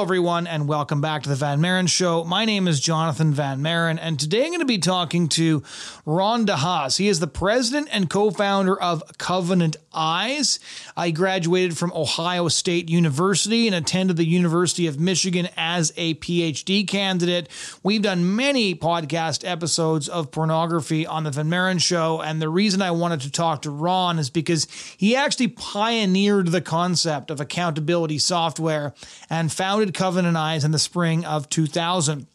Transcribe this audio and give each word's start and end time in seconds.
Everyone, 0.00 0.46
and 0.46 0.68
welcome 0.68 1.00
back 1.00 1.24
to 1.24 1.28
the 1.28 1.34
Van 1.34 1.60
Maren 1.60 1.88
Show. 1.88 2.22
My 2.22 2.44
name 2.44 2.68
is 2.68 2.78
Jonathon 2.78 3.32
Van 3.32 3.60
Maren, 3.60 3.98
and 3.98 4.18
today 4.18 4.44
I'm 4.44 4.50
going 4.50 4.60
to 4.60 4.64
be 4.64 4.78
talking 4.78 5.28
to 5.30 5.64
Ron 6.06 6.46
DeHaas. 6.46 6.98
He 6.98 7.08
is 7.08 7.18
the 7.18 7.26
president 7.26 7.88
and 7.90 8.08
co 8.08 8.30
founder 8.30 8.80
of 8.80 9.02
Covenant 9.18 9.76
Eyes. 9.92 10.60
I 10.96 11.10
graduated 11.10 11.76
from 11.76 11.92
Ohio 11.92 12.46
State 12.46 12.88
University 12.88 13.66
and 13.66 13.74
attended 13.74 14.16
the 14.16 14.24
University 14.24 14.86
of 14.86 15.00
Michigan 15.00 15.48
as 15.56 15.92
a 15.96 16.14
PhD 16.14 16.86
candidate. 16.86 17.48
We've 17.82 18.00
done 18.00 18.36
many 18.36 18.76
podcast 18.76 19.46
episodes 19.46 20.08
of 20.08 20.30
pornography 20.30 21.06
on 21.06 21.24
the 21.24 21.32
Van 21.32 21.48
Maren 21.48 21.78
Show, 21.78 22.20
and 22.20 22.40
the 22.40 22.48
reason 22.48 22.80
I 22.80 22.92
wanted 22.92 23.22
to 23.22 23.32
talk 23.32 23.62
to 23.62 23.70
Ron 23.70 24.20
is 24.20 24.30
because 24.30 24.68
he 24.96 25.16
actually 25.16 25.48
pioneered 25.48 26.48
the 26.48 26.60
concept 26.60 27.32
of 27.32 27.40
accountability 27.40 28.18
software 28.18 28.94
and 29.28 29.52
founded 29.52 29.87
Covenant 29.94 30.36
Eyes 30.36 30.64
in 30.64 30.70
the 30.70 30.78
spring 30.78 31.24
of 31.24 31.48
2000. 31.48 32.26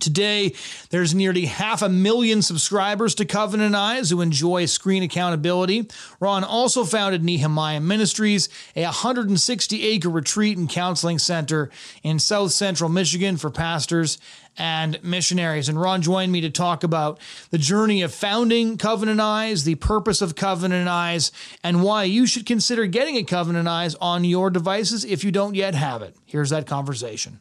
Today, 0.00 0.54
there's 0.90 1.14
nearly 1.14 1.46
half 1.46 1.82
a 1.82 1.88
million 1.88 2.42
subscribers 2.42 3.14
to 3.16 3.24
Covenant 3.24 3.74
Eyes 3.74 4.10
who 4.10 4.20
enjoy 4.20 4.66
screen 4.66 5.02
accountability. 5.02 5.88
Ron 6.18 6.42
also 6.42 6.84
founded 6.84 7.22
Nehemiah 7.22 7.80
Ministries, 7.80 8.48
a 8.74 8.84
160 8.84 9.82
acre 9.84 10.08
retreat 10.08 10.58
and 10.58 10.68
counseling 10.68 11.18
center 11.18 11.70
in 12.02 12.18
south 12.18 12.52
central 12.52 12.88
Michigan 12.90 13.36
for 13.36 13.50
pastors 13.50 14.18
and 14.56 15.02
missionaries. 15.02 15.68
And 15.68 15.80
Ron 15.80 16.02
joined 16.02 16.32
me 16.32 16.40
to 16.42 16.50
talk 16.50 16.82
about 16.82 17.18
the 17.50 17.58
journey 17.58 18.02
of 18.02 18.14
founding 18.14 18.76
Covenant 18.76 19.20
Eyes, 19.20 19.64
the 19.64 19.76
purpose 19.76 20.20
of 20.20 20.34
Covenant 20.34 20.88
Eyes, 20.88 21.32
and 21.62 21.82
why 21.82 22.04
you 22.04 22.26
should 22.26 22.46
consider 22.46 22.86
getting 22.86 23.16
a 23.16 23.24
Covenant 23.24 23.68
Eyes 23.68 23.94
on 23.96 24.24
your 24.24 24.50
devices 24.50 25.04
if 25.04 25.24
you 25.24 25.30
don't 25.30 25.54
yet 25.54 25.74
have 25.74 26.02
it. 26.02 26.16
Here's 26.26 26.50
that 26.50 26.66
conversation. 26.66 27.40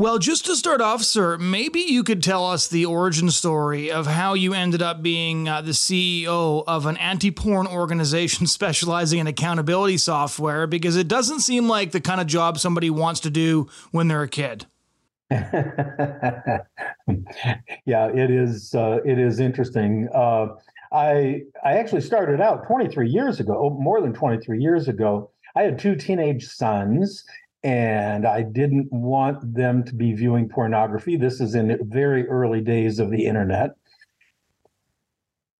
Well, 0.00 0.18
just 0.18 0.46
to 0.46 0.56
start 0.56 0.80
off, 0.80 1.02
sir, 1.02 1.36
maybe 1.36 1.80
you 1.80 2.02
could 2.02 2.22
tell 2.22 2.46
us 2.46 2.66
the 2.66 2.86
origin 2.86 3.30
story 3.30 3.90
of 3.92 4.06
how 4.06 4.32
you 4.32 4.54
ended 4.54 4.80
up 4.80 5.02
being 5.02 5.46
uh, 5.46 5.60
the 5.60 5.72
CEO 5.72 6.64
of 6.66 6.86
an 6.86 6.96
anti 6.96 7.30
porn 7.30 7.66
organization 7.66 8.46
specializing 8.46 9.18
in 9.18 9.26
accountability 9.26 9.98
software, 9.98 10.66
because 10.66 10.96
it 10.96 11.06
doesn't 11.06 11.40
seem 11.40 11.68
like 11.68 11.90
the 11.90 12.00
kind 12.00 12.18
of 12.18 12.26
job 12.26 12.58
somebody 12.58 12.88
wants 12.88 13.20
to 13.20 13.28
do 13.28 13.68
when 13.90 14.08
they're 14.08 14.22
a 14.22 14.28
kid. 14.28 14.64
yeah, 15.30 16.62
it 17.06 18.30
is. 18.30 18.74
Uh, 18.74 19.00
it 19.04 19.18
is 19.18 19.38
interesting. 19.38 20.08
Uh, 20.14 20.46
I 20.92 21.42
I 21.62 21.74
actually 21.74 22.00
started 22.00 22.40
out 22.40 22.66
23 22.66 23.06
years 23.06 23.38
ago, 23.38 23.76
more 23.78 24.00
than 24.00 24.14
23 24.14 24.62
years 24.62 24.88
ago. 24.88 25.30
I 25.56 25.62
had 25.62 25.78
two 25.78 25.94
teenage 25.94 26.46
sons, 26.46 27.24
and 27.62 28.26
I 28.26 28.42
didn't 28.42 28.90
want 28.90 29.54
them 29.54 29.84
to 29.84 29.94
be 29.94 30.12
viewing 30.12 30.48
pornography. 30.48 31.16
This 31.16 31.40
is 31.40 31.54
in 31.54 31.68
the 31.68 31.78
very 31.82 32.26
early 32.28 32.60
days 32.60 32.98
of 32.98 33.10
the 33.10 33.26
internet. 33.26 33.70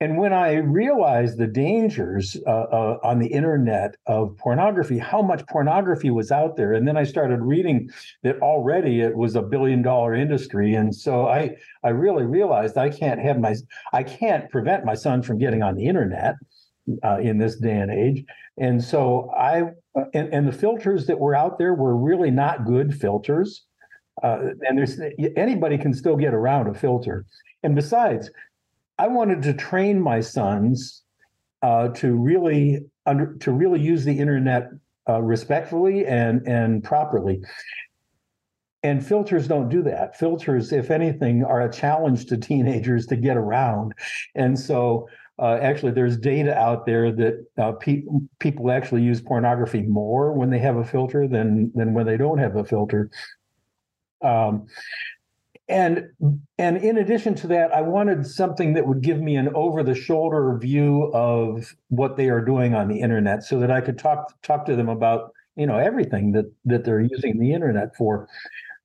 And 0.03 0.17
when 0.17 0.33
I 0.33 0.55
realized 0.55 1.37
the 1.37 1.47
dangers 1.47 2.35
uh, 2.47 2.51
uh, 2.51 2.99
on 3.05 3.19
the 3.19 3.27
internet 3.27 3.97
of 4.07 4.35
pornography, 4.39 4.97
how 4.97 5.21
much 5.21 5.47
pornography 5.47 6.09
was 6.11 6.33
out 6.33 6.57
there, 6.57 6.73
and 6.73 6.89
then 6.89 6.97
I 6.97 7.05
started 7.05 7.43
reading 7.43 7.91
that 8.23 8.41
already 8.41 9.03
it 9.03 9.15
was 9.15 9.37
a 9.37 9.43
billion 9.43 9.83
dollar 9.83 10.15
industry, 10.15 10.75
and 10.75 10.95
so 10.95 11.29
I 11.29 11.55
I 11.85 11.91
really 11.91 12.25
realized 12.25 12.79
I 12.79 12.89
can't 12.89 13.21
have 13.21 13.39
my 13.39 13.55
I 13.93 14.03
can't 14.03 14.49
prevent 14.49 14.87
my 14.87 14.95
son 14.95 15.21
from 15.23 15.37
getting 15.37 15.63
on 15.63 15.75
the 15.75 15.85
internet 15.85 16.37
uh, 17.05 17.19
in 17.19 17.37
this 17.37 17.57
day 17.57 17.77
and 17.77 17.91
age, 17.91 18.25
and 18.57 18.83
so 18.83 19.31
I 19.37 19.73
and, 20.15 20.33
and 20.33 20.49
the 20.49 20.53
filters 20.53 21.07
that 21.07 21.19
were 21.19 21.35
out 21.35 21.59
there 21.59 21.75
were 21.75 21.97
really 21.97 22.31
not 22.31 22.65
good 22.65 22.95
filters, 22.95 23.65
uh, 24.23 24.39
and 24.63 24.79
there's 24.79 25.01
anybody 25.37 25.79
can 25.79 25.95
still 25.95 26.17
get 26.17 26.35
around 26.35 26.69
a 26.69 26.75
filter, 26.75 27.25
and 27.63 27.75
besides 27.75 28.31
I 28.99 29.09
wanted 29.09 29.43
to 29.45 29.55
train 29.55 30.01
my 30.01 30.21
sons 30.21 31.03
uh, 31.63 31.89
to 31.89 32.13
really 32.13 32.81
under, 33.07 33.35
to 33.37 33.51
really 33.51 33.81
use 33.81 34.05
the 34.05 34.19
internet 34.19 34.69
uh, 35.09 35.21
respectfully 35.23 36.07
and 36.07 36.47
and 36.47 36.85
properly. 36.85 37.41
And 38.83 39.05
filters 39.05 39.47
don't 39.47 39.69
do 39.69 39.83
that. 39.83 40.19
Filters, 40.19 40.73
if 40.73 40.91
anything, 40.91 41.45
are 41.45 41.63
a 41.63 41.73
challenge 41.73 42.27
to 42.27 42.39
teenagers 42.39 43.07
to 43.07 43.17
get 43.17 43.37
around. 43.37 43.93
And 44.35 44.59
so, 44.59 45.07
uh, 45.41 45.59
actually, 45.63 45.93
there's 45.93 46.17
data 46.19 46.57
out 46.57 46.85
there 46.85 47.11
that 47.13 47.47
uh, 47.57 47.73
pe- 47.73 48.05
people 48.41 48.71
actually 48.71 49.03
use 49.03 49.21
pornography 49.21 49.83
more 49.83 50.33
when 50.33 50.51
they 50.51 50.59
have 50.59 50.77
a 50.77 50.85
filter 50.85 51.27
than 51.27 51.73
than 51.75 51.95
when 51.95 52.07
they 52.07 52.17
don't 52.17 52.39
have 52.39 52.57
a 52.57 52.65
filter. 52.65 53.11
Um, 54.23 54.67
and 55.71 56.09
and 56.59 56.77
in 56.79 56.99
addition 56.99 57.33
to 57.33 57.47
that 57.47 57.73
i 57.73 57.81
wanted 57.81 58.27
something 58.27 58.75
that 58.75 58.87
would 58.87 59.01
give 59.01 59.21
me 59.21 59.37
an 59.37 59.49
over 59.55 59.85
the 59.85 59.95
shoulder 59.95 60.59
view 60.59 61.05
of 61.15 61.75
what 61.89 62.17
they 62.17 62.29
are 62.29 62.45
doing 62.45 62.75
on 62.75 62.89
the 62.89 63.01
internet 63.01 63.45
so 63.45 63.61
that 63.61 63.71
i 63.71 63.81
could 63.81 63.97
talk 63.97 64.35
talk 64.43 64.67
to 64.67 64.75
them 64.75 64.89
about 64.89 65.33
you 65.55 65.67
know 65.67 65.79
everything 65.79 66.33
that 66.33 66.47
that 66.65 66.85
they're 66.85 67.01
using 67.01 67.39
the 67.39 67.53
internet 67.53 67.95
for 67.97 68.29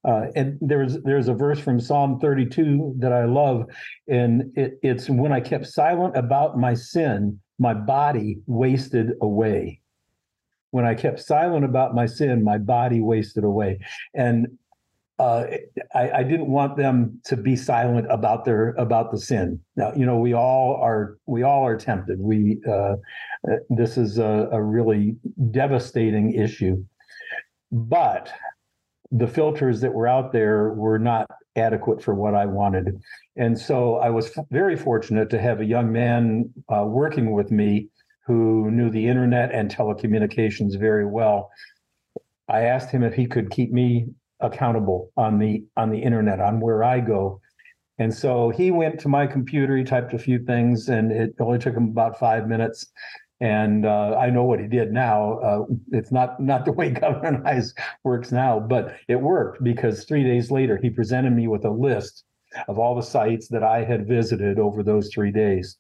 uh, 0.06 0.28
and 0.36 0.58
there's 0.62 1.02
there's 1.04 1.28
a 1.28 1.34
verse 1.34 1.60
from 1.60 1.80
Psalm 1.80 2.20
32 2.20 2.96
that 3.00 3.12
I 3.12 3.26
love, 3.26 3.66
and 4.08 4.52
it, 4.56 4.78
it's 4.84 5.10
when 5.10 5.32
I 5.32 5.40
kept 5.40 5.66
silent 5.66 6.16
about 6.16 6.58
my 6.58 6.76
sin, 6.76 7.40
my 7.58 7.74
body 7.74 8.38
wasted 8.46 9.14
away. 9.22 9.82
When 10.72 10.86
I 10.86 10.94
kept 10.94 11.22
silent 11.22 11.66
about 11.66 11.96
my 11.96 12.06
sin, 12.06 12.44
my 12.44 12.58
body 12.58 13.00
wasted 13.00 13.44
away. 13.44 13.80
And 14.14 14.48
uh, 15.18 15.46
I, 15.94 16.12
I, 16.12 16.24
didn't 16.24 16.48
want 16.48 16.76
them 16.76 17.22
to 17.24 17.38
be 17.38 17.56
silent 17.56 18.06
about 18.10 18.44
their 18.44 18.72
about 18.72 19.12
the 19.12 19.18
sin. 19.18 19.62
Now, 19.78 19.94
you 19.96 20.06
know, 20.06 20.18
we 20.18 20.34
all 20.34 20.76
are 20.76 21.18
we 21.26 21.42
all 21.42 21.66
are 21.66 21.78
tempted. 21.78 22.20
We 22.20 22.60
uh, 22.68 22.96
uh, 23.50 23.56
this 23.70 23.98
is 23.98 24.18
a, 24.18 24.50
a, 24.52 24.62
really 24.62 25.16
devastating 25.52 26.34
issue, 26.34 26.84
but 27.72 28.30
the 29.18 29.28
filters 29.28 29.82
that 29.82 29.94
were 29.94 30.08
out 30.08 30.32
there 30.32 30.74
were 30.74 31.00
not 31.00 31.30
adequate 31.56 32.04
for 32.04 32.14
what 32.14 32.36
I 32.36 32.46
wanted, 32.46 33.00
and 33.36 33.58
so 33.58 33.96
I 33.98 34.10
was 34.10 34.38
very 34.52 34.76
fortunate 34.76 35.30
to 35.30 35.40
have 35.40 35.62
a 35.62 35.66
young 35.66 35.92
man 35.92 36.54
uh, 36.70 36.86
working 36.86 37.34
with 37.34 37.52
me 37.52 37.90
who 38.26 38.72
knew 38.72 38.90
the 38.90 39.08
internet 39.08 39.54
and 39.54 39.74
telecommunications 39.74 40.80
very 40.80 41.06
well. 41.06 41.52
I 42.48 42.62
asked 42.62 42.92
him 42.92 43.04
if 43.04 43.14
he 43.14 43.28
could 43.28 43.52
keep 43.52 43.72
me 43.72 44.08
accountable 44.40 45.12
on 45.18 45.40
the 45.40 45.64
on 45.78 45.92
the 45.92 46.00
internet 46.00 46.40
on 46.40 46.60
where 46.60 46.84
I 46.84 47.00
go. 47.00 47.42
And 47.98 48.14
so 48.14 48.50
he 48.50 48.72
went 48.72 49.00
to 49.02 49.08
my 49.08 49.26
computer, 49.26 49.78
he 49.78 49.84
typed 49.84 50.14
a 50.14 50.20
few 50.20 50.40
things, 50.40 50.90
and 50.90 51.12
it 51.12 51.34
only 51.40 51.60
took 51.60 51.76
him 51.76 51.86
about 51.86 52.20
five 52.20 52.48
minutes. 52.48 52.92
And 53.42 53.86
uh, 53.86 54.16
I 54.18 54.30
know 54.30 54.44
what 54.44 54.62
he 54.62 54.68
did 54.68 54.94
now. 54.94 55.40
Uh, 55.40 55.66
it's 55.92 56.12
not 56.12 56.42
not 56.42 56.64
the 56.64 56.72
way 56.72 56.92
Covenant 57.00 57.46
Eyes 57.46 57.74
works 58.04 58.32
now, 58.32 58.60
but 58.60 58.96
it 59.08 59.20
worked 59.20 59.64
because 59.64 60.06
three 60.06 60.24
days 60.24 60.52
later 60.52 60.78
he 60.78 60.90
presented 60.90 61.34
me 61.34 61.48
with 61.48 61.66
a 61.66 61.70
list 61.70 62.24
of 62.68 62.80
all 62.80 62.96
the 62.96 63.04
sites 63.04 63.50
that 63.50 63.64
I 63.64 63.84
had 63.84 64.08
visited 64.08 64.60
over 64.60 64.84
those 64.84 65.10
three 65.14 65.32
days. 65.32 65.78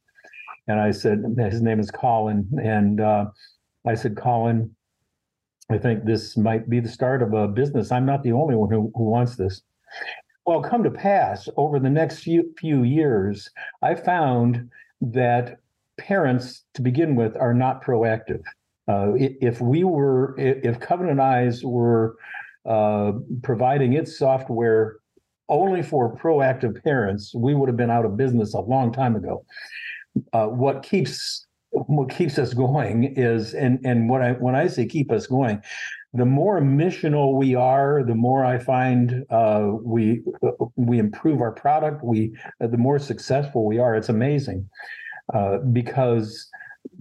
And 0.67 0.79
I 0.79 0.91
said, 0.91 1.23
his 1.37 1.61
name 1.61 1.79
is 1.79 1.91
Colin, 1.91 2.49
and 2.61 2.99
uh, 2.99 3.25
I 3.87 3.93
said, 3.93 4.17
Colin, 4.17 4.75
I 5.69 5.77
think 5.77 6.05
this 6.05 6.35
might 6.35 6.69
be 6.69 6.79
the 6.79 6.89
start 6.89 7.21
of 7.21 7.33
a 7.33 7.47
business. 7.47 7.91
I'm 7.91 8.05
not 8.05 8.23
the 8.23 8.31
only 8.31 8.55
one 8.55 8.69
who, 8.69 8.91
who 8.95 9.03
wants 9.03 9.35
this. 9.35 9.61
Well, 10.45 10.61
come 10.61 10.83
to 10.83 10.91
pass, 10.91 11.49
over 11.57 11.79
the 11.79 11.89
next 11.89 12.19
few, 12.19 12.53
few 12.57 12.83
years, 12.83 13.49
I 13.81 13.95
found 13.95 14.69
that 15.01 15.59
parents, 15.97 16.63
to 16.73 16.81
begin 16.81 17.15
with, 17.15 17.35
are 17.37 17.53
not 17.53 17.83
proactive. 17.83 18.41
Uh, 18.87 19.13
if 19.15 19.61
we 19.61 19.83
were, 19.83 20.35
if 20.37 20.79
Covenant 20.79 21.19
Eyes 21.19 21.63
were 21.63 22.17
uh, 22.65 23.13
providing 23.41 23.93
its 23.93 24.17
software 24.17 24.97
only 25.49 25.81
for 25.81 26.15
proactive 26.15 26.83
parents, 26.83 27.33
we 27.35 27.55
would 27.55 27.69
have 27.69 27.77
been 27.77 27.89
out 27.89 28.05
of 28.05 28.17
business 28.17 28.53
a 28.53 28.59
long 28.59 28.91
time 28.91 29.15
ago. 29.15 29.45
Uh, 30.33 30.47
what 30.47 30.83
keeps 30.83 31.45
what 31.71 32.09
keeps 32.09 32.39
us 32.39 32.53
going 32.53 33.03
is 33.17 33.53
and 33.53 33.79
and 33.85 34.09
what 34.09 34.21
I 34.21 34.31
when 34.33 34.55
I 34.55 34.67
say 34.67 34.85
keep 34.85 35.11
us 35.11 35.27
going, 35.27 35.61
the 36.13 36.25
more 36.25 36.61
missional 36.61 37.35
we 37.35 37.53
are, 37.53 38.03
the 38.03 38.15
more 38.15 38.45
I 38.45 38.59
find 38.59 39.25
uh, 39.29 39.71
we 39.83 40.23
we 40.75 40.99
improve 40.99 41.41
our 41.41 41.51
product. 41.51 42.03
We 42.03 42.35
uh, 42.61 42.67
the 42.67 42.77
more 42.77 42.99
successful 42.99 43.65
we 43.65 43.77
are. 43.77 43.95
It's 43.95 44.09
amazing 44.09 44.69
uh, 45.33 45.57
because 45.71 46.49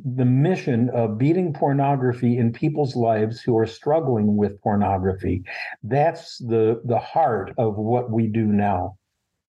the 0.04 0.24
mission 0.24 0.90
of 0.90 1.18
beating 1.18 1.52
pornography 1.52 2.38
in 2.38 2.52
people's 2.52 2.96
lives 2.96 3.40
who 3.40 3.56
are 3.56 3.66
struggling 3.66 4.36
with 4.36 4.60
pornography 4.62 5.42
that's 5.84 6.38
the 6.38 6.80
the 6.84 6.98
heart 6.98 7.52
of 7.58 7.76
what 7.76 8.10
we 8.10 8.26
do 8.26 8.46
now 8.46 8.96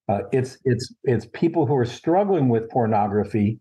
uh, 0.10 0.20
it's 0.32 0.58
it's 0.66 0.94
it's 1.04 1.26
people 1.34 1.66
who 1.66 1.76
are 1.76 1.86
struggling 1.86 2.50
with 2.50 2.70
pornography 2.70 3.60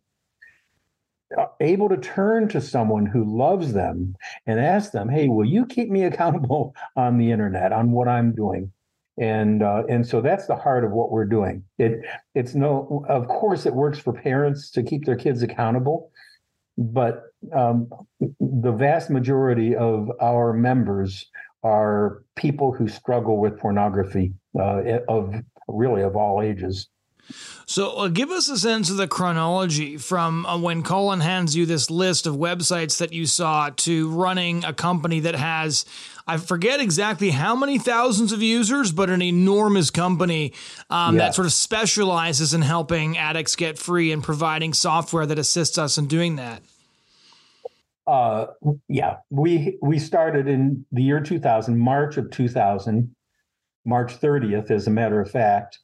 able 1.60 1.88
to 1.88 1.96
turn 1.96 2.49
to 2.49 2.60
someone 2.60 3.06
who 3.06 3.25
loves 3.25 3.72
them 3.72 4.14
and 4.46 4.60
ask 4.60 4.93
them, 4.93 5.08
"Hey, 5.08 5.28
will 5.28 5.44
you 5.44 5.67
keep 5.67 5.90
me 5.90 6.05
accountable 6.05 6.75
on 6.96 7.19
the 7.19 7.31
internet 7.31 7.72
on 7.72 7.93
what 7.93 8.08
I'm 8.08 8.34
doing?" 8.34 8.72
And 9.16 9.62
uh, 9.62 9.84
and 9.88 10.06
so 10.06 10.20
that's 10.20 10.46
the 10.46 10.56
heart 10.56 10.84
of 10.84 10.90
what 10.90 11.12
we're 11.12 11.25
doing. 11.25 11.62
It 11.78 12.00
it's 12.34 12.55
no, 12.55 13.05
of 13.08 13.28
course, 13.28 13.64
it 13.64 13.75
works 13.75 13.99
for 13.99 14.12
parents 14.12 14.70
to 14.72 14.82
keep 14.82 15.05
their 15.05 15.16
kids 15.16 15.43
accountable, 15.43 16.11
but 16.76 17.22
um, 17.52 17.88
the 18.40 18.72
vast 18.72 19.11
majority 19.11 19.76
of 19.76 20.11
our 20.20 20.52
members 20.52 21.31
are 21.62 22.22
people 22.34 22.72
who 22.72 22.88
struggle 22.88 23.38
with 23.38 23.58
pornography 23.58 24.32
uh, 24.58 24.82
of 25.08 25.34
really 25.69 26.02
of 26.02 26.17
all 26.17 26.43
ages. 26.43 26.88
So, 27.67 27.97
uh, 27.97 28.09
give 28.09 28.31
us 28.31 28.49
a 28.50 28.59
sense 28.59 28.91
of 28.91 28.99
the 28.99 29.09
chronology 29.09 29.97
from 29.97 30.44
uh, 30.44 30.59
when 30.59 30.82
Colin 30.82 31.21
hands 31.21 31.56
you 31.56 31.65
this 31.65 31.91
list 31.91 32.26
of 32.26 32.35
websites 32.35 32.99
that 32.99 33.12
you 33.12 33.25
saw 33.26 33.71
to 33.71 34.11
running 34.11 34.65
a 34.65 34.75
company 34.75 35.21
that 35.21 35.35
has, 35.35 35.87
I 36.26 36.37
forget 36.37 36.81
exactly 36.81 37.31
how 37.31 37.56
many 37.56 37.79
thousands 37.79 38.32
of 38.32 38.43
users, 38.43 38.93
but 38.93 39.09
an 39.09 39.23
enormous 39.23 39.91
company 39.91 40.53
um, 40.91 41.15
yeah. 41.15 41.25
that 41.25 41.35
sort 41.35 41.47
of 41.47 41.53
specializes 41.55 42.53
in 42.53 42.61
helping 42.61 43.17
addicts 43.17 43.56
get 43.56 43.79
free 43.79 44.12
and 44.12 44.23
providing 44.23 44.75
software 44.75 45.25
that 45.25 45.38
assists 45.38 45.79
us 45.79 45.97
in 45.97 46.06
doing 46.06 46.37
that. 46.37 46.61
Uh, 48.06 48.47
yeah, 48.88 49.17
we 49.31 49.79
we 49.81 49.99
started 49.99 50.47
in 50.47 50.85
the 50.93 51.03
year 51.03 51.20
2000, 51.20 51.79
March 51.79 52.19
of 52.19 52.31
2000, 52.31 53.15
March 53.87 54.20
30th, 54.20 54.70
as 54.70 54.87
a 54.87 54.91
matter 54.91 55.23
of 55.23 55.31
fact 55.31 55.79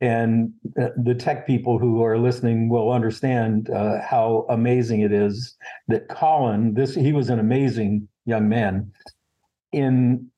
and 0.00 0.52
the 0.74 1.14
tech 1.14 1.46
people 1.46 1.78
who 1.78 2.04
are 2.04 2.18
listening 2.18 2.68
will 2.68 2.92
understand 2.92 3.68
uh, 3.70 4.00
how 4.00 4.46
amazing 4.48 5.00
it 5.00 5.12
is 5.12 5.56
that 5.88 6.08
Colin, 6.08 6.74
this 6.74 6.94
he 6.94 7.12
was 7.12 7.30
an 7.30 7.40
amazing 7.40 8.08
young 8.24 8.48
man. 8.48 8.92
In 9.72 10.30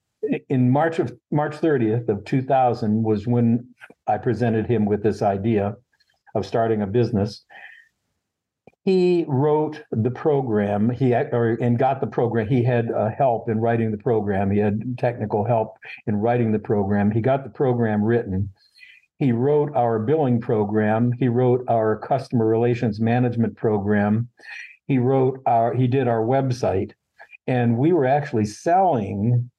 in 0.48 0.70
March 0.70 0.98
of 0.98 1.12
March 1.30 1.56
30th 1.56 2.08
of 2.08 2.24
2000 2.24 3.02
was 3.02 3.26
when 3.26 3.66
I 4.06 4.16
presented 4.18 4.66
him 4.66 4.86
with 4.86 5.02
this 5.02 5.22
idea 5.22 5.76
of 6.34 6.46
starting 6.46 6.80
a 6.80 6.86
business. 6.86 7.44
He 8.84 9.26
wrote 9.28 9.82
the 9.92 10.10
program. 10.10 10.88
He 10.88 11.12
or, 11.12 11.58
and 11.60 11.78
got 11.78 12.00
the 12.00 12.06
program. 12.06 12.48
He 12.48 12.64
had 12.64 12.90
uh, 12.90 13.10
help 13.10 13.50
in 13.50 13.60
writing 13.60 13.90
the 13.90 13.98
program. 13.98 14.50
He 14.50 14.58
had 14.58 14.96
technical 14.98 15.44
help 15.44 15.76
in 16.06 16.16
writing 16.16 16.50
the 16.50 16.58
program. 16.58 17.10
He 17.10 17.20
got 17.20 17.44
the 17.44 17.50
program 17.50 18.02
written 18.02 18.50
he 19.20 19.32
wrote 19.32 19.70
our 19.76 19.98
billing 19.98 20.40
program. 20.40 21.12
He 21.12 21.28
wrote 21.28 21.62
our 21.68 21.98
customer 21.98 22.46
relations 22.46 23.00
management 23.00 23.54
program. 23.54 24.28
He 24.86 24.98
wrote 24.98 25.40
our, 25.44 25.74
he 25.74 25.86
did 25.86 26.08
our 26.08 26.22
website. 26.22 26.92
And 27.46 27.76
we 27.76 27.92
were 27.92 28.06
actually 28.06 28.46
selling 28.46 29.50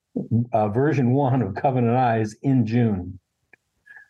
uh, 0.51 0.67
version 0.69 1.11
one 1.11 1.43
of 1.43 1.53
Covenant 1.53 1.95
Eyes 1.95 2.35
in 2.41 2.65
June. 2.65 3.19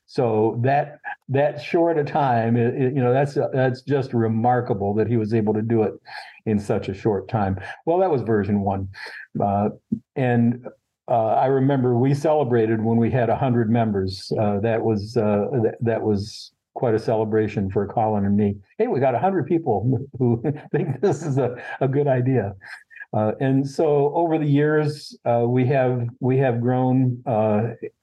So 0.06 0.60
that 0.64 1.00
that 1.30 1.62
short 1.62 1.98
a 1.98 2.04
time, 2.04 2.58
it, 2.58 2.74
it, 2.76 2.96
you 2.96 3.02
know, 3.02 3.14
that's 3.14 3.38
that's 3.54 3.82
just 3.82 4.14
remarkable 4.14 4.94
that 4.96 5.08
he 5.08 5.16
was 5.16 5.34
able 5.34 5.54
to 5.54 5.62
do 5.62 5.84
it 5.84 5.94
in 6.46 6.60
such 6.60 6.90
a 6.90 6.94
short 6.94 7.30
time. 7.30 7.58
Well, 7.86 8.00
that 8.00 8.12
was 8.12 8.22
version 8.22 8.62
one, 8.62 8.90
uh, 9.42 9.70
and 10.16 10.66
uh, 11.12 11.36
I 11.36 11.48
remember 11.48 11.98
we 11.98 12.14
celebrated 12.14 12.82
when 12.82 12.98
we 12.98 13.12
had 13.12 13.28
hundred 13.28 13.70
members. 13.70 14.32
Uh, 14.40 14.62
that 14.62 14.82
was 14.82 15.18
uh, 15.18 15.48
th- 15.62 15.76
that 15.82 16.02
was 16.02 16.54
quite 16.74 16.96
a 16.96 17.00
celebration 17.00 17.70
for 17.70 17.86
Colin 17.86 18.24
and 18.26 18.38
me. 18.38 18.56
Hey, 18.78 18.88
we 18.88 19.02
got 19.02 19.14
hundred 19.20 19.46
people 19.46 20.08
who 20.20 20.42
think 20.72 21.02
this 21.02 21.24
is 21.24 21.38
a, 21.38 21.62
a 21.82 21.88
good 21.90 22.08
idea. 22.08 22.54
Uh, 23.14 23.34
and 23.42 23.70
so 23.70 24.14
over 24.16 24.38
the 24.40 24.46
years, 24.46 25.18
uh, 25.26 25.44
we 25.46 25.66
have 25.68 26.08
we 26.22 26.38
have 26.38 26.62
grown. 26.62 27.22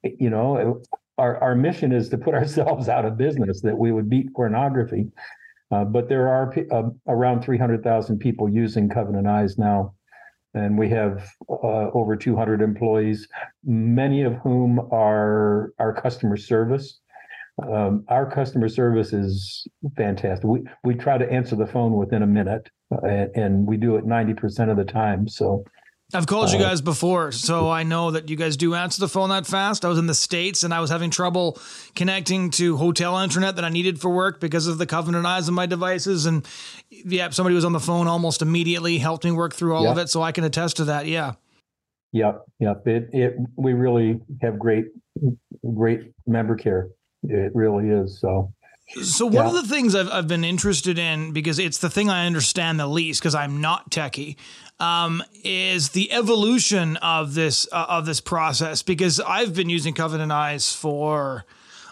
You 0.03 0.29
know, 0.29 0.83
our 1.17 1.43
our 1.43 1.55
mission 1.55 1.93
is 1.93 2.11
to 2.11 2.19
put 2.19 2.35
ourselves 2.41 2.91
out 2.91 3.07
of 3.07 3.17
business. 3.17 3.63
That 3.63 3.79
we 3.79 3.91
would 3.91 4.11
beat 4.11 4.35
pornography. 4.35 5.07
but 5.71 6.11
there 6.11 6.29
are 6.29 6.55
around 7.07 7.43
300,000 7.43 8.19
people 8.19 8.51
using 8.51 8.91
Covenant 8.91 9.27
Eyes 9.27 9.57
now 9.57 9.95
and 10.59 10.79
we 10.79 10.89
have 10.91 11.29
uh, 11.49 11.91
over 11.95 12.17
200 12.17 12.61
employees, 12.61 13.29
many 13.65 14.23
of 14.23 14.35
whom 14.35 14.81
are 14.93 15.73
our 15.79 15.93
customer 15.93 16.37
service. 16.37 17.01
Um, 17.63 18.05
our 18.09 18.31
customer 18.31 18.69
service 18.69 19.13
is 19.13 19.67
fantastic. 19.97 20.45
We 20.45 20.63
we 20.85 20.95
try 20.95 21.19
to 21.19 21.31
answer 21.31 21.57
the 21.57 21.67
phone 21.67 21.95
within 21.95 22.23
a 22.23 22.27
minute, 22.27 22.71
uh, 22.93 23.05
and, 23.07 23.37
and, 23.37 23.67
we 23.67 23.77
do 23.77 23.97
it 23.97 24.07
90% 24.07 24.71
of 24.71 24.77
the 24.77 24.85
time. 24.85 25.27
So 25.27 25.65
I've 26.15 26.27
called 26.27 26.51
you 26.51 26.59
uh, 26.59 26.63
guys 26.63 26.81
before, 26.81 27.33
so 27.33 27.69
I 27.71 27.83
know 27.83 28.13
that 28.13 28.31
you 28.31 28.37
guys 28.37 28.57
do 28.57 28.75
answer 28.75 28.99
the 28.99 29.09
phone 29.09 29.29
that 29.29 29.47
fast. 29.47 29.85
I 29.85 29.89
was 29.89 29.99
in 29.99 30.07
the 30.07 30.15
States 30.15 30.63
and 30.63 30.73
I 30.73 30.81
was 30.81 30.89
having 30.89 31.11
trouble 31.11 31.61
connecting 31.95 32.51
to 32.53 32.79
hotel 32.79 33.19
internet 33.19 33.57
that 33.57 33.65
I 33.65 33.69
needed 33.69 34.01
for 34.01 34.09
work 34.09 34.41
because 34.41 34.67
of 34.67 34.79
the 34.79 34.87
Covenant 34.87 35.27
eyes 35.27 35.49
on 35.49 35.55
my 35.55 35.67
devices. 35.67 36.25
And 36.25 36.47
yeah, 36.89 37.29
somebody 37.29 37.55
was 37.55 37.67
on 37.67 37.73
the 37.73 37.81
phone 37.81 38.07
almost 38.07 38.41
immediately, 38.41 38.97
helped 38.97 39.27
me 39.27 39.33
work 39.33 39.53
through 39.53 39.75
all 39.75 39.83
yep. 39.83 39.93
of 39.93 39.99
it. 39.99 40.09
So 40.09 40.23
I 40.23 40.33
can 40.33 40.45
attest 40.45 40.79
to 40.79 40.85
that. 40.87 41.05
Yeah. 41.07 41.35
Yep. 42.13 42.43
Yep. 42.59 42.87
It, 42.87 43.11
it, 43.13 43.37
we 43.57 43.75
really 43.75 44.19
have 44.41 44.59
great, 44.59 44.87
great 45.75 46.13
member 46.27 46.57
care. 46.57 46.89
It 47.25 47.55
really 47.55 47.91
is. 47.91 48.19
So, 48.19 48.55
so 49.03 49.27
one 49.27 49.35
yeah. 49.35 49.49
of 49.49 49.53
the 49.55 49.75
things 49.75 49.95
I've, 49.95 50.09
I've 50.09 50.29
been 50.29 50.45
interested 50.45 50.99
in 50.99 51.33
because 51.33 51.59
it's 51.59 51.79
the 51.79 51.91
thing 51.91 52.09
I 52.09 52.27
understand 52.27 52.81
the 52.81 52.87
least 52.87 53.21
because 53.21 53.35
I'm 53.35 53.61
not 53.61 53.91
techie 53.91 54.37
um, 54.81 55.23
is 55.45 55.91
the 55.91 56.13
evolution 56.13 56.97
of 56.99 57.35
this 57.35 57.69
uh, 57.73 57.87
of 57.89 58.07
this 58.07 58.21
process 58.21 58.83
because 58.83 59.21
I've 59.21 59.55
been 59.55 59.69
using 59.69 59.95
Covenant 59.95 60.33
Eyes 60.33 60.73
for 60.73 61.45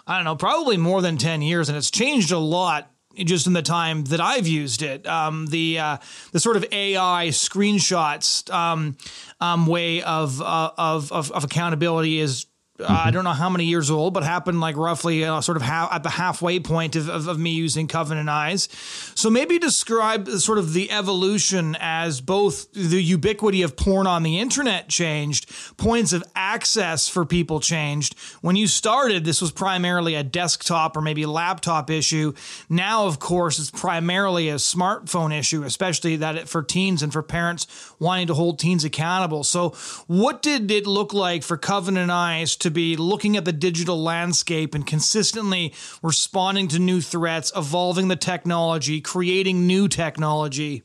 I 0.05 0.15
don't 0.15 0.25
know 0.25 0.35
probably 0.35 0.77
more 0.77 1.01
than 1.01 1.17
ten 1.17 1.41
years 1.41 1.69
and 1.69 1.77
it's 1.77 1.91
changed 1.91 2.31
a 2.31 2.39
lot 2.39 2.91
just 3.15 3.47
in 3.47 3.53
the 3.53 3.63
time 3.63 4.03
that 4.05 4.21
I've 4.21 4.47
used 4.47 4.81
it. 4.81 5.05
Um, 5.07 5.47
the 5.47 5.79
uh, 5.79 5.97
the 6.31 6.39
sort 6.39 6.55
of 6.55 6.65
AI 6.71 7.27
screenshots 7.29 8.51
um, 8.53 8.97
um, 9.39 9.67
way 9.67 10.01
of, 10.01 10.41
uh, 10.41 10.71
of, 10.77 11.11
of 11.11 11.31
of 11.31 11.43
accountability 11.43 12.19
is 12.19 12.45
Mm-hmm. 12.77 12.93
Uh, 12.93 13.01
I 13.05 13.11
don't 13.11 13.23
know 13.23 13.31
how 13.31 13.49
many 13.49 13.65
years 13.65 13.89
old, 13.89 14.13
but 14.13 14.23
happened 14.23 14.59
like 14.59 14.77
roughly 14.77 15.25
uh, 15.25 15.41
sort 15.41 15.57
of 15.57 15.63
at 15.63 16.03
the 16.03 16.11
halfway 16.11 16.59
point 16.59 16.95
of, 16.95 17.09
of, 17.09 17.27
of, 17.27 17.39
me 17.39 17.51
using 17.51 17.87
Covenant 17.87 18.29
Eyes. 18.29 18.69
So 19.15 19.31
maybe 19.31 19.57
describe 19.57 20.27
sort 20.29 20.59
of 20.59 20.73
the 20.73 20.91
evolution 20.91 21.75
as 21.79 22.21
both 22.21 22.71
the 22.73 23.01
ubiquity 23.01 23.63
of 23.63 23.75
porn 23.75 24.05
on 24.05 24.21
the 24.21 24.39
internet 24.39 24.89
changed, 24.89 25.49
points 25.77 26.13
of 26.13 26.23
access 26.35 27.07
for 27.07 27.25
people 27.25 27.59
changed. 27.59 28.15
When 28.41 28.55
you 28.55 28.67
started, 28.67 29.25
this 29.25 29.41
was 29.41 29.51
primarily 29.51 30.13
a 30.13 30.23
desktop 30.23 30.95
or 30.95 31.01
maybe 31.01 31.25
laptop 31.25 31.89
issue. 31.89 32.33
Now, 32.69 33.07
of 33.07 33.17
course, 33.17 33.57
it's 33.57 33.71
primarily 33.71 34.49
a 34.49 34.55
smartphone 34.55 35.37
issue, 35.37 35.63
especially 35.63 36.17
that 36.17 36.35
it, 36.35 36.49
for 36.49 36.61
teens 36.61 37.01
and 37.01 37.11
for 37.11 37.23
parents 37.23 37.65
wanting 37.97 38.27
to 38.27 38.35
hold 38.35 38.59
teens 38.59 38.83
accountable. 38.83 39.43
So, 39.43 39.69
what 40.05 40.43
did 40.43 40.69
it 40.69 40.85
look 40.85 41.13
like 41.13 41.41
for 41.41 41.57
Covenant 41.57 42.11
Eyes 42.11 42.55
to 42.57 42.66
to 42.67 42.71
be 42.71 42.97
looking 42.97 43.37
at 43.37 43.45
the 43.45 43.53
digital 43.53 44.01
landscape 44.01 44.75
and 44.75 44.85
consistently 44.85 45.73
responding 46.03 46.67
to 46.67 46.79
new 46.79 46.99
threats, 46.99 47.51
evolving 47.55 48.09
the 48.09 48.15
technology, 48.15 48.99
creating 48.99 49.65
new 49.65 49.87
technology? 49.87 50.83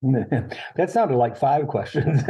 that 0.02 0.90
sounded 0.90 1.16
like 1.16 1.36
five 1.36 1.66
questions. 1.66 2.22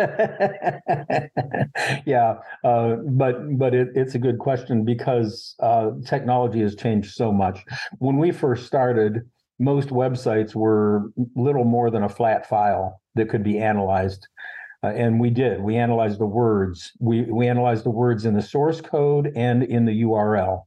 yeah, 2.07 2.39
uh, 2.65 2.97
but 3.07 3.59
but 3.59 3.75
it, 3.75 3.89
it's 3.95 4.15
a 4.15 4.19
good 4.19 4.39
question 4.39 4.85
because 4.85 5.55
uh, 5.61 5.91
technology 6.07 6.61
has 6.61 6.75
changed 6.75 7.15
so 7.15 7.31
much. 7.31 7.65
When 7.99 8.17
we 8.17 8.33
first 8.33 8.67
started, 8.67 9.29
most 9.59 9.91
websites 9.91 10.55
were 10.55 11.11
little 11.37 11.65
more 11.65 11.91
than 11.91 12.05
a 12.05 12.09
flat 12.09 12.49
file 12.49 13.03
that 13.17 13.29
could 13.29 13.43
be 13.43 13.59
analyzed. 13.59 14.27
Uh, 14.89 14.93
and 14.93 15.21
we 15.21 15.31
did. 15.31 15.61
We 15.61 15.77
analyzed 15.77 16.19
the 16.19 16.27
words. 16.27 16.93
We 16.99 17.23
we 17.23 17.49
analyzed 17.49 17.85
the 17.85 17.91
words 17.91 18.25
in 18.25 18.35
the 18.35 18.43
source 18.43 18.81
code 18.81 19.33
and 19.37 19.63
in 19.63 19.85
the 19.85 20.03
URL, 20.03 20.63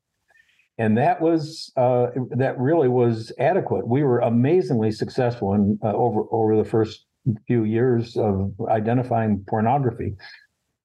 and 0.77 0.97
that 0.97 1.21
was 1.21 1.71
uh, 1.75 2.07
that 2.31 2.59
really 2.59 2.87
was 2.87 3.31
adequate. 3.39 3.87
We 3.87 4.03
were 4.03 4.19
amazingly 4.19 4.91
successful 4.91 5.53
in 5.53 5.79
uh, 5.83 5.93
over 5.93 6.23
over 6.31 6.55
the 6.55 6.69
first 6.69 7.05
few 7.47 7.63
years 7.63 8.15
of 8.17 8.53
identifying 8.69 9.43
pornography, 9.47 10.15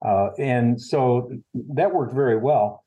uh, 0.05 0.29
and 0.39 0.81
so 0.81 1.31
that 1.75 1.93
worked 1.93 2.15
very 2.15 2.39
well. 2.39 2.85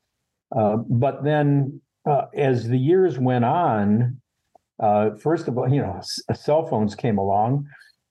Uh, 0.56 0.78
but 0.88 1.22
then, 1.22 1.80
uh, 2.06 2.22
as 2.34 2.66
the 2.66 2.78
years 2.78 3.18
went 3.18 3.44
on, 3.44 4.20
first 5.20 5.46
of 5.46 5.58
all, 5.58 5.72
you 5.72 5.80
know, 5.80 6.00
cell 6.34 6.66
phones 6.66 6.96
came 6.96 7.18
along 7.18 7.68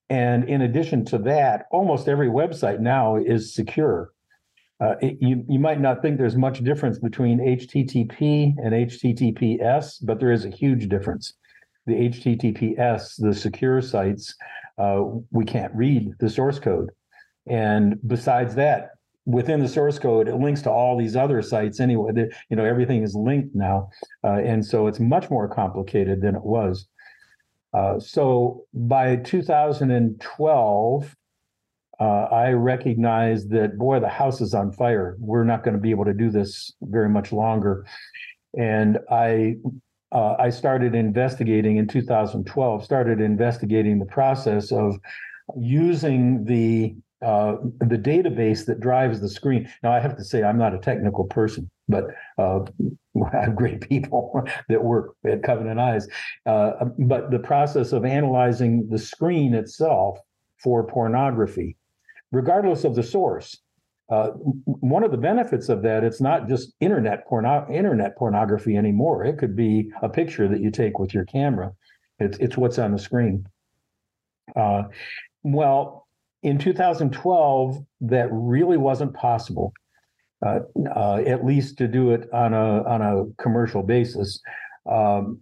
and 0.09 0.49
in 0.49 0.61
addition 0.61 1.05
to 1.05 1.17
that, 1.19 1.65
almost 1.71 2.07
every 2.07 2.29
website 2.29 2.79
now 2.79 3.15
is 3.15 3.53
secure. 3.53 4.11
Uh, 4.81 4.95
it, 5.01 5.17
you, 5.19 5.43
you 5.47 5.59
might 5.59 5.81
not 5.81 6.01
think 6.01 6.17
there's 6.17 6.37
much 6.37 6.63
difference 6.63 6.97
between 6.99 7.39
HTTP 7.39 8.53
and 8.63 8.73
HTTPS, 8.73 9.97
but 10.03 10.19
there 10.19 10.31
is 10.31 10.45
a 10.45 10.49
huge 10.49 10.87
difference. 10.87 11.33
the 11.85 12.09
HTTPS, 12.09 13.15
the 13.19 13.33
secure 13.33 13.81
sites, 13.81 14.35
uh, 14.77 15.03
we 15.31 15.43
can't 15.43 15.73
read 15.75 16.13
the 16.19 16.29
source 16.29 16.59
code. 16.59 16.91
And 17.47 17.99
besides 18.07 18.55
that, 18.55 18.91
within 19.25 19.59
the 19.59 19.67
source 19.67 19.99
code, 19.99 20.27
it 20.27 20.35
links 20.35 20.61
to 20.63 20.71
all 20.71 20.97
these 20.97 21.15
other 21.15 21.41
sites 21.41 21.79
anyway. 21.79 22.29
You 22.49 22.55
know, 22.55 22.65
everything 22.65 23.03
is 23.03 23.15
linked 23.15 23.55
now, 23.55 23.89
uh, 24.23 24.39
and 24.43 24.65
so 24.65 24.87
it's 24.87 24.99
much 24.99 25.29
more 25.29 25.47
complicated 25.47 26.21
than 26.21 26.35
it 26.35 26.43
was. 26.43 26.87
Uh, 27.73 27.99
so 27.99 28.65
by 28.73 29.15
2012, 29.17 31.15
uh, 31.99 32.03
I 32.03 32.51
recognized 32.51 33.51
that 33.51 33.77
boy, 33.77 33.99
the 33.99 34.07
house 34.07 34.41
is 34.41 34.53
on 34.53 34.71
fire. 34.71 35.17
We're 35.19 35.43
not 35.43 35.63
going 35.63 35.75
to 35.75 35.81
be 35.81 35.91
able 35.91 36.05
to 36.05 36.13
do 36.13 36.29
this 36.29 36.71
very 36.81 37.09
much 37.09 37.31
longer, 37.31 37.85
and 38.57 38.99
I. 39.09 39.57
Uh, 40.11 40.35
I 40.39 40.49
started 40.49 40.95
investigating 40.95 41.77
in 41.77 41.87
2012. 41.87 42.83
Started 42.83 43.21
investigating 43.21 43.99
the 43.99 44.05
process 44.05 44.71
of 44.71 44.95
using 45.55 46.45
the 46.45 46.95
uh, 47.21 47.57
the 47.79 47.97
database 47.97 48.65
that 48.65 48.79
drives 48.79 49.19
the 49.19 49.29
screen. 49.29 49.69
Now, 49.83 49.91
I 49.91 49.99
have 49.99 50.15
to 50.17 50.23
say, 50.23 50.41
I'm 50.41 50.57
not 50.57 50.73
a 50.73 50.79
technical 50.79 51.25
person, 51.25 51.69
but 51.87 52.05
uh, 52.37 52.61
great 53.55 53.87
people 53.87 54.43
that 54.69 54.83
work 54.83 55.15
at 55.25 55.43
Covenant 55.43 55.79
Eyes. 55.79 56.07
Uh, 56.45 56.85
but 56.97 57.31
the 57.31 57.39
process 57.39 57.91
of 57.91 58.05
analyzing 58.05 58.87
the 58.89 58.97
screen 58.97 59.53
itself 59.53 60.19
for 60.61 60.85
pornography, 60.85 61.77
regardless 62.31 62.83
of 62.83 62.95
the 62.95 63.03
source. 63.03 63.57
Uh, 64.11 64.31
one 64.65 65.03
of 65.03 65.11
the 65.11 65.17
benefits 65.17 65.69
of 65.69 65.83
that, 65.83 66.03
it's 66.03 66.19
not 66.19 66.47
just 66.47 66.73
internet 66.79 67.27
porno- 67.27 67.67
internet 67.71 68.17
pornography 68.17 68.75
anymore. 68.75 69.23
It 69.23 69.37
could 69.37 69.55
be 69.55 69.91
a 70.01 70.09
picture 70.09 70.47
that 70.47 70.61
you 70.61 70.71
take 70.71 70.97
with 70.97 71.13
your 71.13 71.25
camera. 71.25 71.73
It's 72.17 72.37
it's 72.39 72.57
what's 72.57 72.79
on 72.79 72.91
the 72.91 72.97
screen. 72.97 73.45
Uh, 74.55 74.83
well, 75.43 76.07
in 76.41 76.57
2012, 76.57 77.85
that 78.01 78.29
really 78.31 78.77
wasn't 78.77 79.13
possible, 79.13 79.73
uh, 80.45 80.59
uh, 80.95 81.21
at 81.25 81.45
least 81.45 81.77
to 81.77 81.87
do 81.87 82.11
it 82.11 82.31
on 82.33 82.53
a 82.53 82.83
on 82.83 83.01
a 83.01 83.25
commercial 83.41 83.83
basis. 83.83 84.39
Um, 84.89 85.39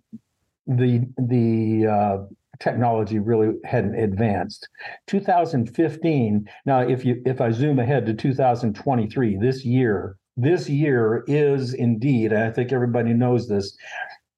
the 0.66 1.06
the 1.18 1.88
uh, 1.88 2.18
technology 2.60 3.20
really 3.20 3.54
hadn't 3.64 3.96
advanced. 3.96 4.68
2015. 5.08 6.50
Now, 6.66 6.80
if 6.82 7.06
you 7.06 7.22
if 7.26 7.42
I 7.42 7.52
zoom 7.52 7.80
ahead 7.80 8.06
to 8.08 8.14
2023, 8.14 9.38
this 9.38 9.64
year, 9.64 10.18
this 10.36 10.70
year 10.70 11.24
is 11.28 11.74
indeed, 11.74 12.32
and 12.32 12.44
I 12.44 12.52
think 12.52 12.72
everybody 12.72 13.14
knows 13.14 13.48
this, 13.48 13.78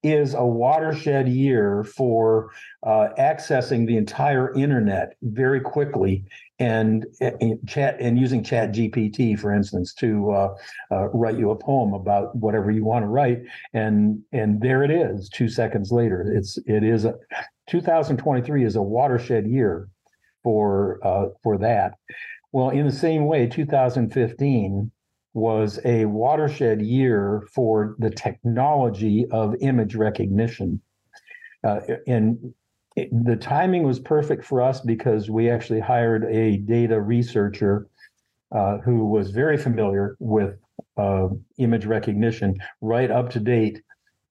is 0.03 0.33
a 0.33 0.45
watershed 0.45 1.27
year 1.27 1.83
for 1.83 2.51
uh, 2.83 3.09
accessing 3.17 3.85
the 3.85 3.97
entire 3.97 4.53
internet 4.53 5.15
very 5.21 5.59
quickly 5.59 6.23
and, 6.59 7.05
and, 7.21 7.59
chat 7.67 7.97
and 7.99 8.19
using 8.19 8.43
chat 8.43 8.71
gpt 8.71 9.39
for 9.39 9.53
instance 9.53 9.93
to 9.93 10.31
uh, 10.31 10.55
uh, 10.91 11.07
write 11.09 11.37
you 11.37 11.51
a 11.51 11.55
poem 11.55 11.93
about 11.93 12.35
whatever 12.35 12.69
you 12.69 12.83
want 12.83 13.03
to 13.03 13.07
write 13.07 13.39
and 13.73 14.21
and 14.31 14.61
there 14.61 14.83
it 14.83 14.91
is 14.91 15.29
two 15.29 15.47
seconds 15.47 15.91
later 15.91 16.31
it's 16.35 16.57
it 16.65 16.83
is 16.83 17.05
a, 17.05 17.15
2023 17.67 18.65
is 18.65 18.75
a 18.75 18.81
watershed 18.81 19.47
year 19.47 19.87
for 20.43 20.99
uh, 21.03 21.27
for 21.43 21.57
that 21.57 21.93
well 22.51 22.69
in 22.69 22.85
the 22.85 22.91
same 22.91 23.25
way 23.25 23.47
2015 23.47 24.91
was 25.33 25.79
a 25.85 26.05
watershed 26.05 26.81
year 26.81 27.43
for 27.53 27.95
the 27.99 28.09
technology 28.09 29.25
of 29.31 29.55
image 29.61 29.95
recognition. 29.95 30.81
Uh, 31.63 31.79
and 32.07 32.53
the 33.11 33.35
timing 33.35 33.83
was 33.83 33.99
perfect 33.99 34.45
for 34.45 34.61
us 34.61 34.81
because 34.81 35.29
we 35.29 35.49
actually 35.49 35.79
hired 35.79 36.25
a 36.25 36.57
data 36.57 36.99
researcher 36.99 37.87
uh, 38.55 38.77
who 38.79 39.05
was 39.05 39.31
very 39.31 39.57
familiar 39.57 40.15
with 40.19 40.57
uh, 40.97 41.27
image 41.57 41.85
recognition, 41.85 42.55
right 42.81 43.11
up 43.11 43.29
to 43.31 43.39
date, 43.39 43.81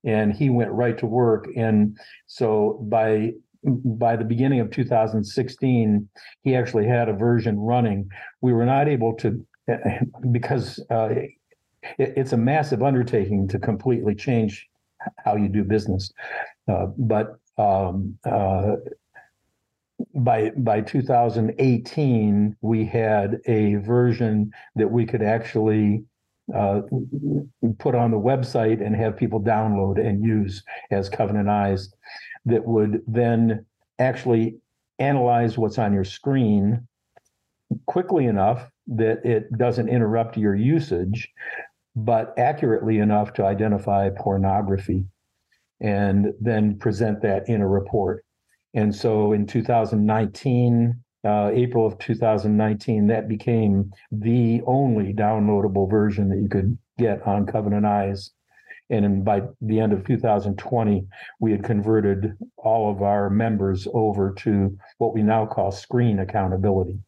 and 0.05 0.33
he 0.33 0.51
went 0.51 0.71
right 0.71 0.99
to 0.99 1.07
work. 1.07 1.47
And 1.57 1.97
so 2.27 2.85
by 2.91 3.33
by 3.65 4.15
the 4.15 4.25
beginning 4.25 4.61
of 4.61 4.71
2016, 4.71 6.09
he 6.43 6.55
actually 6.55 6.87
had 6.87 7.09
a 7.09 7.13
version 7.13 7.59
running. 7.59 8.09
We 8.41 8.53
were 8.53 8.67
not 8.67 8.89
able 8.89 9.15
to 9.17 9.45
because 10.31 10.85
uh, 10.91 11.09
it, 11.11 11.31
it's 11.99 12.33
a 12.33 12.37
massive 12.37 12.83
undertaking 12.83 13.49
to 13.49 13.59
completely 13.59 14.15
change 14.15 14.67
how 15.25 15.37
you 15.37 15.49
do 15.49 15.65
business. 15.65 16.13
Uh, 16.69 16.87
but 16.97 17.39
um, 17.59 18.19
uh, 18.25 18.77
by 20.15 20.51
by 20.51 20.81
2018, 20.81 22.57
we 22.61 22.85
had 22.85 23.41
a 23.47 23.75
version 23.77 24.53
that 24.77 24.91
we 24.91 25.05
could 25.05 25.23
actually 25.23 26.05
uh, 26.55 26.81
put 27.79 27.95
on 27.95 28.11
the 28.11 28.19
website 28.19 28.85
and 28.85 28.95
have 28.97 29.17
people 29.17 29.41
download 29.41 29.99
and 29.99 30.25
use 30.25 30.63
as 30.91 31.09
Covenant 31.09 31.49
Eyes 31.49 31.93
that 32.47 32.65
would 32.65 33.03
then 33.07 33.67
actually 33.99 34.57
analyze 34.99 35.59
what's 35.59 35.79
on 35.79 35.93
your 35.93 36.05
screen 36.05 36.87
quickly 37.87 38.27
enough 38.27 38.71
that 38.87 39.25
it 39.25 39.53
doesn't 39.59 39.89
interrupt 39.89 40.37
your 40.37 40.55
usage, 40.55 41.29
but 41.95 42.33
accurately 42.39 42.99
enough 42.99 43.35
to 43.35 43.45
identify 43.45 44.09
pornography 44.17 45.05
and 45.81 46.33
then 46.41 46.79
present 46.79 47.23
that 47.23 47.49
in 47.49 47.61
a 47.61 47.69
report. 47.69 48.25
And 48.75 48.95
so 48.95 49.33
in 49.33 49.47
2019, 49.47 51.01
uh, 51.25 51.51
April 51.53 51.87
of 51.87 51.99
2019, 51.99 53.07
that 53.09 53.29
became 53.29 53.91
the 54.13 54.63
only 54.67 55.13
downloadable 55.13 55.91
version 55.91 56.29
that 56.29 56.39
you 56.39 56.49
could 56.49 56.79
get 56.99 57.27
on 57.27 57.47
Covenant 57.47 57.87
Eyes. 57.87 58.31
And 58.91 59.25
by 59.25 59.43
the 59.61 59.81
end 59.81 59.93
of 59.93 60.07
2020, 60.07 61.07
we 61.41 61.53
had 61.53 61.63
converted 61.63 62.37
all 62.57 62.91
of 62.91 63.03
our 63.03 63.29
members 63.29 63.87
over 63.93 64.33
to 64.39 64.79
what 64.99 65.13
we 65.13 65.23
now 65.23 65.45
call 65.45 65.71
screen 65.71 66.21
accountability. 66.21 66.99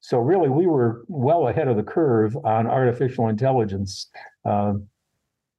So 0.00 0.18
really, 0.18 0.48
we 0.48 0.66
were 0.66 1.02
well 1.08 1.48
ahead 1.48 1.66
of 1.66 1.76
the 1.76 1.82
curve 1.82 2.36
on 2.44 2.68
artificial 2.68 3.28
intelligence. 3.28 4.08
Uh, 4.44 4.74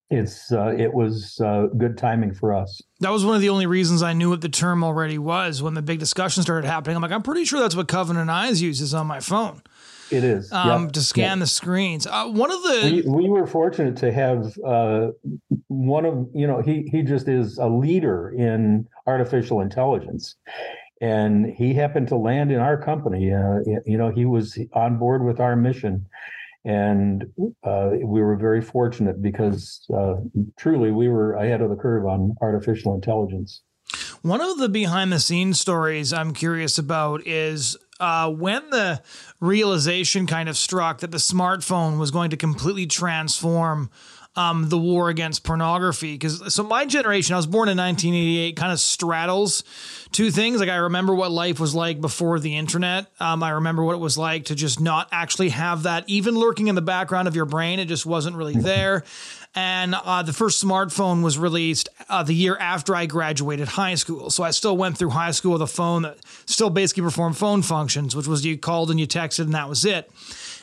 it's 0.10 0.52
uh, 0.52 0.74
it 0.78 0.94
was 0.94 1.40
uh, 1.44 1.68
good 1.78 1.98
timing 1.98 2.34
for 2.34 2.54
us. 2.54 2.82
That 3.02 3.12
was 3.12 3.26
one 3.26 3.36
of 3.36 3.42
the 3.42 3.50
only 3.50 3.66
reasons 3.66 4.02
I 4.02 4.14
knew 4.14 4.30
what 4.30 4.42
the 4.42 4.50
term 4.50 4.84
already 4.84 5.18
was 5.18 5.62
when 5.62 5.74
the 5.74 5.82
big 5.82 6.00
discussion 6.00 6.44
started 6.44 6.68
happening. 6.68 6.96
I'm 6.96 7.02
like, 7.02 7.12
I'm 7.12 7.24
pretty 7.24 7.46
sure 7.46 7.60
that's 7.60 7.76
what 7.76 7.88
Covenant 7.88 8.30
Eyes 8.30 8.62
uses 8.62 8.94
on 8.94 9.06
my 9.08 9.20
phone. 9.20 9.62
It 10.10 10.24
is 10.24 10.52
um, 10.54 10.84
yep. 10.84 10.92
to 10.94 11.02
scan 11.02 11.38
yep. 11.38 11.44
the 11.44 11.48
screens. 11.48 12.08
Uh, 12.08 12.28
one 12.28 12.52
of 12.52 12.64
the 12.64 13.04
we, 13.06 13.24
we, 13.24 13.30
were 13.30 13.46
fortunate 13.46 13.98
to 13.98 14.12
have 14.12 14.58
uh, 14.66 15.08
one 15.68 16.06
of 16.06 16.30
you 16.34 16.48
know 16.48 16.62
he 16.62 16.88
he 16.90 17.02
just 17.02 17.28
is 17.28 17.58
a 17.58 17.68
leader 17.68 18.34
in 18.38 18.88
artificial 19.06 19.60
intelligence, 19.60 20.36
and 21.02 21.46
he 21.46 21.74
happened 21.74 22.08
to 22.08 22.16
land 22.16 22.52
in 22.52 22.60
our 22.60 22.82
company. 22.82 23.34
Uh, 23.34 23.60
you 23.86 23.98
know, 23.98 24.10
he 24.10 24.24
was 24.24 24.58
on 24.72 24.98
board 24.98 25.26
with 25.26 25.42
our 25.42 25.58
mission, 25.58 26.06
and 26.68 27.24
uh, 27.64 27.92
we 28.04 28.22
were 28.22 28.36
very 28.36 28.62
fortunate 28.62 29.22
because 29.22 29.86
uh, 29.98 30.16
truly 30.58 30.92
we 30.92 31.08
were 31.08 31.34
ahead 31.36 31.62
of 31.62 31.70
the 31.70 31.78
curve 31.78 32.06
on 32.06 32.36
artificial 32.42 32.94
intelligence. 32.94 33.62
One 34.22 34.42
of 34.42 34.58
the 34.58 34.68
behind 34.68 35.14
the 35.14 35.20
scenes 35.20 35.62
stories 35.62 36.12
I'm 36.12 36.34
curious 36.34 36.78
about 36.78 37.26
is 37.26 37.78
uh, 38.02 38.30
when 38.30 38.70
the 38.70 39.02
realization 39.40 40.28
kind 40.28 40.50
of 40.50 40.58
struck 40.58 41.00
that 41.00 41.12
the 41.12 41.18
smartphone 41.18 41.98
was 41.98 42.12
going 42.12 42.32
to 42.32 42.38
completely 42.38 42.86
transform 42.86 43.90
um, 44.38 44.70
the 44.70 44.78
war 44.78 45.10
against 45.10 45.44
pornography. 45.44 46.14
Because 46.14 46.54
so 46.54 46.64
my 46.64 46.86
generation, 46.86 47.34
I 47.34 47.38
was 47.38 47.48
born 47.48 47.68
in 47.68 47.78
1988, 47.78 48.56
kind 48.56 48.72
of 48.72 48.80
straddles 48.80 49.64
two 50.12 50.32
things. 50.32 50.60
Like 50.60 50.70
I 50.70 50.78
remember 50.78 51.14
what 51.14 51.32
life 51.32 51.60
was 51.60 51.76
like 51.76 52.00
before 52.02 52.40
the 52.40 52.56
internet. 52.56 53.08
Um, 53.20 53.44
I 53.44 53.52
remember 53.52 53.84
what 53.84 53.94
it 53.94 54.00
was 54.00 54.18
like 54.18 54.46
to 54.46 54.56
just 54.56 54.80
not 54.80 55.08
actually 55.12 55.50
have 55.50 55.84
that 55.84 56.06
even 56.08 56.36
lurking 56.36 56.68
in 56.68 56.76
the 56.76 56.82
background 56.82 57.28
of 57.28 57.36
your 57.36 57.46
brain. 57.46 57.80
It 57.80 57.86
just 57.86 58.06
wasn't 58.06 58.36
really 58.36 58.54
mm-hmm. 58.54 58.64
there. 58.64 59.04
And 59.56 59.96
uh, 59.96 60.24
the 60.24 60.34
first 60.34 60.64
smartphone 60.64 61.24
was 61.24 61.40
released 61.40 61.90
uh, 62.10 62.22
the 62.24 62.34
year 62.34 62.56
after 62.58 62.96
I 62.96 63.08
graduated 63.08 63.68
high 63.68 63.96
school. 63.96 64.30
So 64.30 64.44
I 64.44 64.52
still 64.52 64.78
went 64.78 64.98
through 64.98 65.10
high 65.10 65.32
school 65.32 65.54
with 65.54 65.62
a 65.62 65.68
phone 65.68 66.04
that 66.04 66.18
still 66.46 66.70
basically 66.70 67.04
performed 67.04 67.38
phone 67.38 67.64
functions, 67.64 68.16
which 68.16 68.28
was 68.28 68.46
you 68.46 68.58
called 68.58 68.92
and 68.92 69.00
you 69.00 69.08
texted 69.08 69.42
and 69.42 69.54
that 69.54 69.68
was 69.68 69.84
it. 69.84 70.12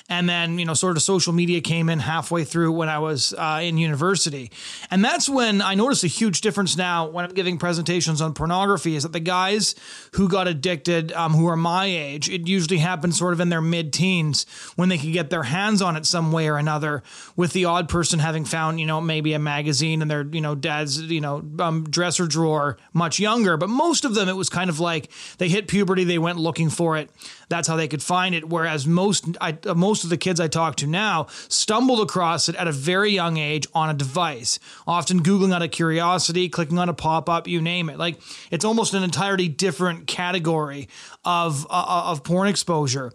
And 0.09 0.29
then 0.29 0.59
you 0.59 0.65
know 0.65 0.75
sort 0.75 0.97
of 0.97 1.03
social 1.03 1.33
media 1.33 1.61
came 1.61 1.89
in 1.89 1.99
halfway 1.99 2.45
through 2.45 2.73
when 2.73 2.89
I 2.89 2.99
was 2.99 3.33
uh, 3.35 3.61
in 3.63 3.79
university, 3.79 4.51
and 4.91 5.03
that's 5.05 5.29
when 5.29 5.63
I 5.63 5.75
noticed 5.75 6.05
a 6.05 6.09
huge 6.09 6.43
difference 6.43 6.77
now 6.77 7.09
when 7.09 7.25
I'm 7.25 7.33
giving 7.33 7.59
presentations 7.59 8.21
on 8.21 8.35
pornography 8.35 8.97
is 8.97 9.05
that 9.05 9.13
the 9.13 9.21
guys 9.21 9.75
who 10.13 10.29
got 10.29 10.47
addicted, 10.47 11.13
um, 11.13 11.33
who 11.33 11.47
are 11.47 11.57
my 11.57 11.87
age, 11.87 12.29
it 12.29 12.47
usually 12.47 12.79
happens 12.79 13.19
sort 13.19 13.33
of 13.33 13.41
in 13.41 13.49
their 13.49 13.63
mid-teens 13.63 14.45
when 14.77 14.91
they 14.91 14.99
can 14.99 15.13
get 15.13 15.31
their 15.31 15.45
hands 15.45 15.81
on 15.81 15.97
it 15.97 16.05
some 16.05 16.33
way 16.33 16.49
or 16.49 16.59
another, 16.59 17.03
with 17.35 17.53
the 17.53 17.65
odd 17.65 17.89
person 17.89 18.19
having 18.19 18.45
found 18.45 18.79
you 18.79 18.87
know 18.87 19.01
maybe 19.01 19.33
a 19.33 19.39
magazine 19.39 20.03
in 20.03 20.09
their 20.09 20.27
you 20.27 20.41
know 20.41 20.55
dad's 20.55 21.01
you 21.01 21.21
know 21.21 21.43
um, 21.61 21.85
dresser 21.85 22.27
drawer 22.27 22.77
much 22.93 23.19
younger, 23.19 23.57
but 23.57 23.71
most 23.71 24.05
of 24.05 24.15
them 24.15 24.29
it 24.29 24.37
was 24.37 24.51
kind 24.51 24.69
of 24.69 24.81
like 24.81 25.11
they 25.39 25.49
hit 25.49 25.67
puberty, 25.67 26.05
they 26.05 26.19
went 26.19 26.39
looking 26.39 26.69
for 26.69 26.97
it. 26.99 27.09
That's 27.49 27.69
how 27.69 27.77
they 27.77 27.89
could 27.89 28.03
find 28.03 28.35
it. 28.35 28.49
Whereas 28.49 28.87
most 28.87 29.25
I, 29.41 29.57
most 29.75 29.94
of 30.03 30.11
the 30.11 30.17
kids 30.17 30.41
I 30.41 30.49
talk 30.49 30.77
to 30.77 30.87
now 30.87 31.27
stumbled 31.49 32.01
across 32.01 32.49
it 32.49 32.57
at 32.57 32.67
a 32.67 32.73
very 32.73 33.13
young 33.13 33.37
age 33.37 33.69
on 33.75 33.91
a 33.91 33.95
device, 33.95 34.59
often 34.87 35.23
googling 35.23 35.55
out 35.55 35.63
of 35.63 35.71
curiosity, 35.71 36.49
clicking 36.49 36.79
on 36.79 36.89
a 36.89 36.95
pop 36.95 37.29
up, 37.29 37.47
you 37.47 37.61
name 37.61 37.89
it. 37.89 37.99
Like 37.99 38.19
it's 38.51 38.65
almost 38.65 38.95
an 38.95 39.03
entirely 39.03 39.49
different 39.49 40.07
category 40.07 40.89
of 41.25 41.67
uh, 41.71 42.05
of 42.07 42.25
porn 42.25 42.49
exposure. 42.49 43.13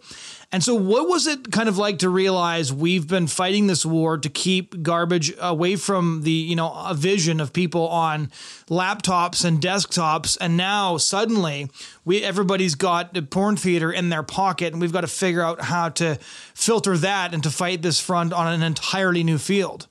And 0.52 0.64
so, 0.64 0.74
what 0.74 1.08
was 1.08 1.28
it 1.28 1.52
kind 1.52 1.70
of 1.70 1.78
like 1.78 2.00
to 2.00 2.10
realize 2.10 2.74
we've 2.74 3.08
been 3.08 3.28
fighting 3.28 3.68
this 3.68 3.86
war 3.86 4.18
to 4.18 4.30
keep 4.30 4.82
garbage 4.82 5.32
away 5.40 5.76
from 5.76 6.24
the, 6.24 6.32
you 6.32 6.56
know, 6.56 6.74
a 6.74 6.96
vision 6.96 7.40
of 7.40 7.54
people 7.54 7.88
on 7.88 8.32
laptops 8.68 9.46
and 9.46 9.62
desktops, 9.62 10.40
and 10.42 10.58
now 10.58 10.98
suddenly 10.98 11.70
we 12.04 12.24
everybody's 12.24 12.74
got 12.74 13.14
the 13.14 13.22
porn 13.22 13.58
theater 13.58 13.92
in 13.92 14.10
their 14.10 14.24
pocket, 14.24 14.74
and 14.74 14.82
we've 14.82 14.92
got 14.92 15.02
to 15.02 15.08
figure 15.08 15.44
out 15.44 15.62
how 15.62 15.90
to 15.90 16.18
filter 16.56 16.98
that 16.98 17.32
and 17.32 17.44
to 17.44 17.52
fight 17.52 17.84
this 17.84 18.00
front 18.00 18.34
on 18.34 18.48
an 18.52 18.64
entirely 18.64 19.24
new 19.24 19.38
field. 19.38 19.88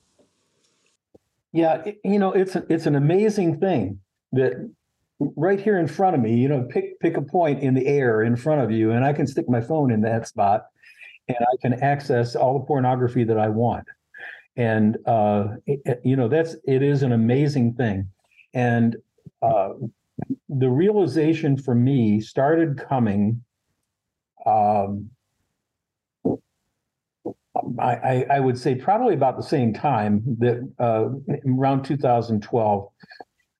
Yeah, 1.53 1.83
you 2.03 2.19
know, 2.19 2.33
it's 2.33 2.57
it's 2.69 2.85
an 2.85 2.95
amazing 2.95 3.61
thing 3.61 4.01
that 4.33 4.69
right 5.19 5.59
here 5.59 5.77
in 5.77 5.87
front 5.87 6.15
of 6.15 6.21
me, 6.21 6.35
you 6.35 6.47
know, 6.47 6.63
pick 6.63 6.99
pick 6.99 7.17
a 7.17 7.21
point 7.21 7.61
in 7.61 7.73
the 7.73 7.85
air 7.85 8.23
in 8.23 8.35
front 8.35 8.61
of 8.61 8.71
you, 8.71 8.91
and 8.91 9.03
I 9.03 9.13
can 9.13 9.27
stick 9.27 9.49
my 9.49 9.61
phone 9.61 9.91
in 9.91 10.01
that 10.01 10.27
spot, 10.27 10.67
and 11.27 11.37
I 11.39 11.55
can 11.61 11.73
access 11.81 12.35
all 12.35 12.59
the 12.59 12.65
pornography 12.65 13.23
that 13.25 13.37
I 13.37 13.49
want. 13.49 13.85
And 14.55 14.97
uh, 15.05 15.55
it, 15.67 16.01
you 16.03 16.15
know, 16.15 16.27
that's 16.27 16.55
it 16.65 16.81
is 16.81 17.03
an 17.03 17.11
amazing 17.11 17.73
thing, 17.73 18.09
and 18.53 18.95
uh, 19.41 19.69
the 20.47 20.69
realization 20.69 21.57
for 21.57 21.75
me 21.75 22.21
started 22.21 22.77
coming. 22.77 23.43
Um, 24.45 25.09
I, 27.77 28.25
I, 28.31 28.39
would 28.39 28.57
say 28.57 28.73
probably 28.73 29.13
about 29.13 29.35
the 29.35 29.43
same 29.43 29.73
time 29.73 30.23
that 30.39 30.73
uh, 30.79 31.09
around 31.45 31.83
2012 31.83 32.87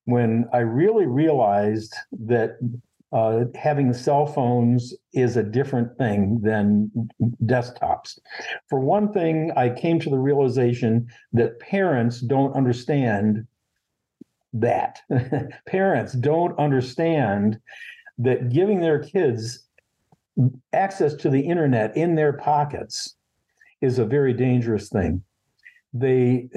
when 0.10 0.48
I 0.54 0.60
really 0.60 1.06
realized 1.06 1.96
that 2.12 2.58
uh, 3.12 3.46
having 3.56 3.92
cell 3.94 4.25
phones 4.25 4.94
is 5.13 5.36
a 5.36 5.44
different 5.44 5.98
thing 5.98 6.39
than 6.42 6.92
desktops. 7.46 8.20
For 8.70 8.80
one 8.80 9.12
thing, 9.12 9.51
I 9.56 9.70
came 9.70 10.00
to 10.00 10.10
the 10.10 10.20
realization 10.20 11.08
that 11.34 11.60
parents 11.60 12.22
don't 12.22 12.56
understand 12.56 13.48
that. 14.54 15.01
parents 15.68 16.13
don't 16.13 16.58
understand 16.60 17.60
that 18.20 18.50
giving 18.50 18.80
their 18.80 19.00
kids 19.00 19.66
access 20.74 21.16
to 21.16 21.30
the 21.30 21.42
internet 21.42 21.96
in 21.98 22.16
their 22.16 22.34
pockets 22.34 23.16
is 23.82 23.98
a 23.98 24.06
very 24.06 24.34
dangerous 24.34 24.89
thing 24.89 25.24
they 25.93 26.50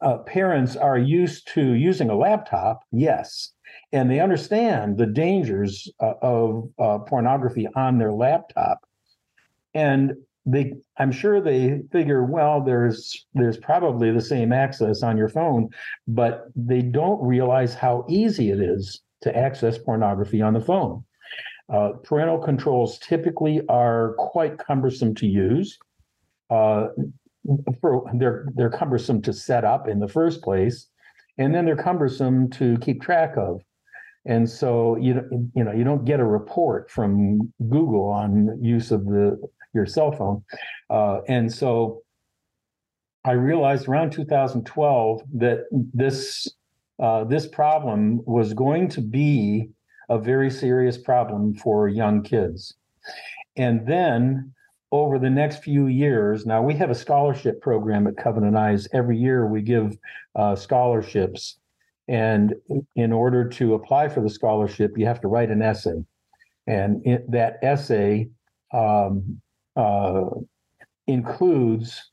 uh, 0.00 0.18
parents 0.18 0.76
are 0.76 0.98
used 0.98 1.48
to 1.48 1.74
using 1.74 2.08
a 2.08 2.16
laptop 2.16 2.82
yes 2.90 3.52
and 3.92 4.10
they 4.10 4.20
understand 4.20 4.96
the 4.96 5.06
dangers 5.06 5.90
uh, 6.00 6.14
of 6.22 6.70
uh, 6.78 6.98
pornography 7.00 7.68
on 7.74 7.98
their 7.98 8.12
laptop. 8.12 8.80
And 9.74 10.14
they 10.46 10.72
i'm 10.96 11.12
sure 11.12 11.42
they 11.42 11.82
figure 11.92 12.24
well 12.24 12.62
there's 12.62 13.26
there's 13.34 13.58
probably 13.58 14.10
the 14.10 14.20
same 14.20 14.50
access 14.50 15.02
on 15.02 15.14
your 15.18 15.28
phone 15.28 15.68
but 16.06 16.46
they 16.56 16.80
don't 16.80 17.22
realize 17.22 17.74
how 17.74 18.02
easy 18.08 18.50
it 18.50 18.58
is 18.58 19.02
to 19.20 19.36
access 19.36 19.78
pornography 19.78 20.40
on 20.40 20.54
the 20.54 20.60
phone. 20.60 21.04
Uh, 21.72 21.90
parental 22.02 22.38
controls 22.38 22.98
typically 22.98 23.60
are 23.68 24.14
quite 24.18 24.58
cumbersome 24.58 25.14
to 25.14 25.26
use. 25.26 25.78
Uh, 26.50 26.88
for 27.80 28.04
they're 28.14 28.46
they're 28.54 28.70
cumbersome 28.70 29.22
to 29.22 29.32
set 29.32 29.64
up 29.64 29.88
in 29.88 29.98
the 29.98 30.08
first 30.08 30.42
place, 30.42 30.88
and 31.38 31.54
then 31.54 31.64
they're 31.64 31.76
cumbersome 31.76 32.50
to 32.50 32.76
keep 32.78 33.02
track 33.02 33.36
of. 33.36 33.60
And 34.26 34.48
so 34.48 34.96
you 34.96 35.50
you 35.54 35.64
know 35.64 35.72
you 35.72 35.84
don't 35.84 36.04
get 36.04 36.20
a 36.20 36.24
report 36.24 36.90
from 36.90 37.52
Google 37.68 38.10
on 38.10 38.58
use 38.62 38.90
of 38.90 39.04
the 39.04 39.38
your 39.74 39.86
cell 39.86 40.12
phone, 40.12 40.42
uh, 40.90 41.20
and 41.28 41.52
so 41.52 42.02
I 43.24 43.32
realized 43.32 43.88
around 43.88 44.12
2012 44.12 45.22
that 45.34 45.64
this 45.70 46.48
uh, 47.00 47.24
this 47.24 47.46
problem 47.46 48.22
was 48.26 48.54
going 48.54 48.88
to 48.90 49.00
be 49.00 49.68
a 50.08 50.18
very 50.18 50.50
serious 50.50 50.98
problem 50.98 51.54
for 51.54 51.88
young 51.88 52.22
kids. 52.22 52.74
And 53.56 53.86
then 53.86 54.52
over 54.90 55.18
the 55.18 55.30
next 55.30 55.62
few 55.62 55.86
years, 55.86 56.46
now 56.46 56.62
we 56.62 56.74
have 56.74 56.90
a 56.90 56.94
scholarship 56.94 57.60
program 57.60 58.06
at 58.06 58.16
Covenant 58.16 58.56
Eyes. 58.56 58.88
Every 58.92 59.18
year 59.18 59.46
we 59.46 59.62
give 59.62 59.98
uh, 60.34 60.56
scholarships. 60.56 61.58
And 62.08 62.54
in 62.96 63.12
order 63.12 63.46
to 63.50 63.74
apply 63.74 64.08
for 64.08 64.22
the 64.22 64.30
scholarship, 64.30 64.96
you 64.96 65.04
have 65.04 65.20
to 65.20 65.28
write 65.28 65.50
an 65.50 65.60
essay. 65.60 66.04
And 66.66 67.06
it, 67.06 67.30
that 67.30 67.58
essay 67.62 68.28
um, 68.72 69.40
uh, 69.76 70.24
includes, 71.06 72.10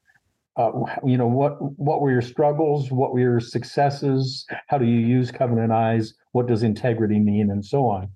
uh, 0.57 0.71
you 1.05 1.17
know, 1.17 1.27
what 1.27 1.61
what 1.79 2.01
were 2.01 2.11
your 2.11 2.21
struggles, 2.21 2.91
what 2.91 3.13
were 3.13 3.19
your 3.19 3.39
successes, 3.39 4.45
how 4.67 4.77
do 4.77 4.85
you 4.85 4.99
use 4.99 5.31
Covenant 5.31 5.71
Eyes, 5.71 6.13
what 6.33 6.47
does 6.47 6.63
integrity 6.63 7.19
mean, 7.19 7.49
and 7.51 7.65
so 7.65 7.85
on. 7.85 8.09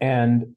And 0.00 0.56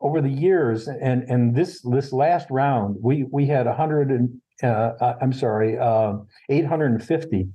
over 0.00 0.20
the 0.20 0.30
years, 0.30 0.88
and 0.88 1.24
and 1.24 1.54
this 1.54 1.80
this 1.82 2.12
last 2.12 2.48
round, 2.50 2.96
we 3.00 3.24
we 3.30 3.46
had 3.46 3.66
hundred 3.66 4.10
and 4.10 4.40
uh, 4.62 4.92
uh 5.00 5.16
I'm 5.20 5.32
sorry, 5.32 5.78
uh, 5.78 6.14
850 6.48 7.48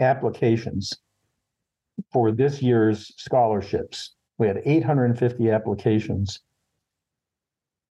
applications 0.00 0.92
for 2.12 2.32
this 2.32 2.62
year's 2.62 3.12
scholarships. 3.16 4.14
We 4.38 4.46
had 4.46 4.62
850 4.64 5.50
applications. 5.50 6.40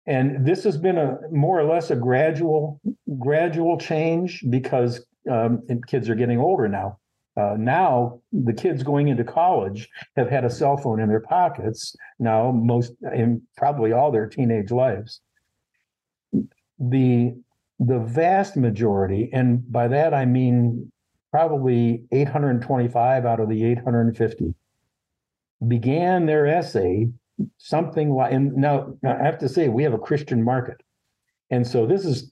And 0.07 0.45
this 0.45 0.63
has 0.63 0.77
been 0.77 0.97
a 0.97 1.17
more 1.31 1.59
or 1.59 1.65
less 1.65 1.91
a 1.91 1.95
gradual 1.95 2.81
gradual 3.19 3.77
change 3.77 4.43
because 4.49 5.05
um, 5.29 5.61
kids 5.87 6.09
are 6.09 6.15
getting 6.15 6.39
older 6.39 6.67
now. 6.67 6.97
Uh, 7.39 7.55
now 7.57 8.19
the 8.33 8.51
kids 8.51 8.83
going 8.83 9.07
into 9.07 9.23
college 9.23 9.87
have 10.17 10.29
had 10.29 10.43
a 10.43 10.49
cell 10.49 10.75
phone 10.75 10.99
in 10.99 11.07
their 11.07 11.21
pockets 11.21 11.95
now 12.19 12.51
most 12.51 12.91
in 13.15 13.41
probably 13.55 13.93
all 13.93 14.11
their 14.11 14.27
teenage 14.27 14.71
lives. 14.71 15.21
The 16.79 17.33
the 17.79 17.99
vast 17.99 18.57
majority 18.57 19.29
and 19.31 19.71
by 19.71 19.87
that 19.87 20.13
i 20.13 20.25
mean 20.25 20.91
probably 21.31 22.03
825 22.11 23.25
out 23.25 23.39
of 23.39 23.47
the 23.47 23.63
850 23.63 24.53
began 25.65 26.25
their 26.25 26.45
essay 26.45 27.07
something 27.57 28.11
like 28.11 28.33
and 28.33 28.53
now 28.55 28.93
i 29.05 29.23
have 29.23 29.37
to 29.37 29.47
say 29.47 29.69
we 29.69 29.83
have 29.83 29.93
a 29.93 29.99
christian 29.99 30.43
market. 30.43 30.81
And 31.51 31.65
so 31.65 31.87
this 31.87 32.05
is 32.05 32.31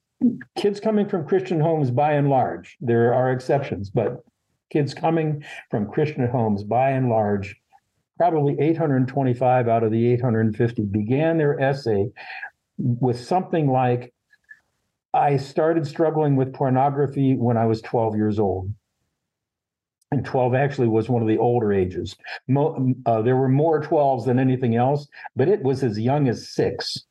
kids 0.58 0.82
coming 0.82 1.08
from 1.08 1.26
christian 1.26 1.62
homes 1.62 1.91
by 1.91 2.12
and 2.13 2.30
large 2.30 2.76
there 2.82 3.13
are 3.13 3.32
exceptions 3.32 3.89
but 3.89 4.22
kids 4.69 4.93
coming 4.93 5.43
from 5.69 5.89
Christian 5.89 6.27
homes, 6.27 6.63
by 6.63 6.91
and 6.91 7.10
large, 7.10 7.56
probably 8.17 8.60
825 8.60 9.67
out 9.67 9.84
of 9.84 9.91
the 9.91 10.12
850 10.13 10.84
began 10.86 11.38
their 11.38 11.60
essay 11.60 12.10
with 12.77 13.19
something 13.19 13.69
like, 13.69 14.13
I 15.13 15.38
started 15.38 15.88
struggling 15.88 16.36
with 16.36 16.53
pornography 16.53 17.36
when 17.36 17.58
I 17.58 17.65
was 17.65 17.82
12 17.82 18.15
years 18.15 18.39
old. 18.39 18.73
And 20.12 20.23
12 20.23 20.56
actually 20.56 20.88
was 20.88 21.10
one 21.10 21.21
of 21.21 21.27
the 21.27 21.38
older 21.38 21.73
ages. 21.73 22.15
Mo, 22.47 22.93
uh, 23.06 23.21
there 23.21 23.36
were 23.36 23.49
more 23.49 23.82
12s 23.82 24.25
than 24.25 24.39
anything 24.39 24.75
else, 24.75 25.08
but 25.36 25.49
it 25.49 25.62
was 25.62 25.84
as 25.84 25.99
young 25.99 26.30
as 26.30 26.49
six. 26.49 27.06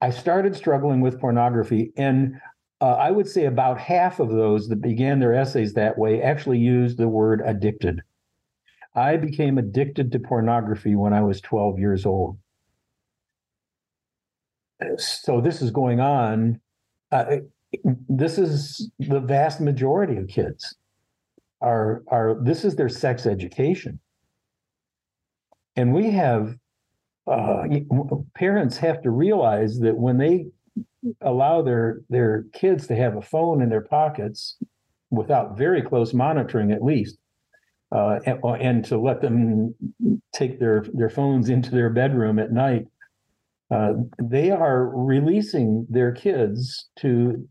I 0.00 0.10
started 0.10 0.56
struggling 0.56 1.00
with 1.00 1.20
pornography, 1.20 1.92
and 1.96 2.40
uh, 2.82 2.96
I 2.98 3.12
would 3.12 3.28
say 3.28 3.44
about 3.44 3.78
half 3.78 4.18
of 4.18 4.28
those 4.28 4.68
that 4.68 4.82
began 4.82 5.20
their 5.20 5.32
essays 5.32 5.72
that 5.74 5.96
way 5.96 6.20
actually 6.20 6.58
used 6.58 6.98
the 6.98 7.06
word 7.06 7.40
addicted. 7.44 8.02
I 8.96 9.16
became 9.16 9.56
addicted 9.56 10.10
to 10.10 10.18
pornography 10.18 10.96
when 10.96 11.12
I 11.12 11.22
was 11.22 11.40
12 11.40 11.78
years 11.78 12.04
old. 12.04 12.38
so 14.96 15.40
this 15.40 15.62
is 15.62 15.70
going 15.70 16.00
on. 16.00 16.60
Uh, 17.12 17.36
this 18.08 18.36
is 18.36 18.90
the 18.98 19.20
vast 19.20 19.60
majority 19.60 20.16
of 20.16 20.26
kids 20.26 20.74
are 21.60 22.02
are 22.08 22.36
this 22.42 22.64
is 22.64 22.74
their 22.74 22.88
sex 22.88 23.26
education, 23.26 24.00
and 25.76 25.94
we 25.94 26.10
have 26.10 26.56
uh, 27.26 27.62
parents 28.34 28.76
have 28.76 29.00
to 29.02 29.10
realize 29.10 29.78
that 29.78 29.96
when 29.96 30.18
they 30.18 30.46
allow 31.20 31.62
their 31.62 32.00
their 32.08 32.44
kids 32.52 32.86
to 32.86 32.96
have 32.96 33.16
a 33.16 33.22
phone 33.22 33.62
in 33.62 33.68
their 33.68 33.82
pockets 33.82 34.56
without 35.10 35.58
very 35.58 35.82
close 35.82 36.14
monitoring, 36.14 36.72
at 36.72 36.82
least, 36.82 37.18
uh, 37.94 38.18
and, 38.24 38.40
and, 38.44 38.84
to 38.86 38.98
let 38.98 39.20
them 39.20 39.74
take 40.32 40.58
their 40.58 40.84
their 40.94 41.10
phones 41.10 41.48
into 41.48 41.70
their 41.70 41.90
bedroom 41.90 42.38
at 42.38 42.52
night 42.52 42.86
uh, 43.72 43.94
they 44.20 44.50
are 44.50 44.90
releasing 44.94 45.86
their 45.88 46.12
kids 46.12 46.90
to, 46.98 47.48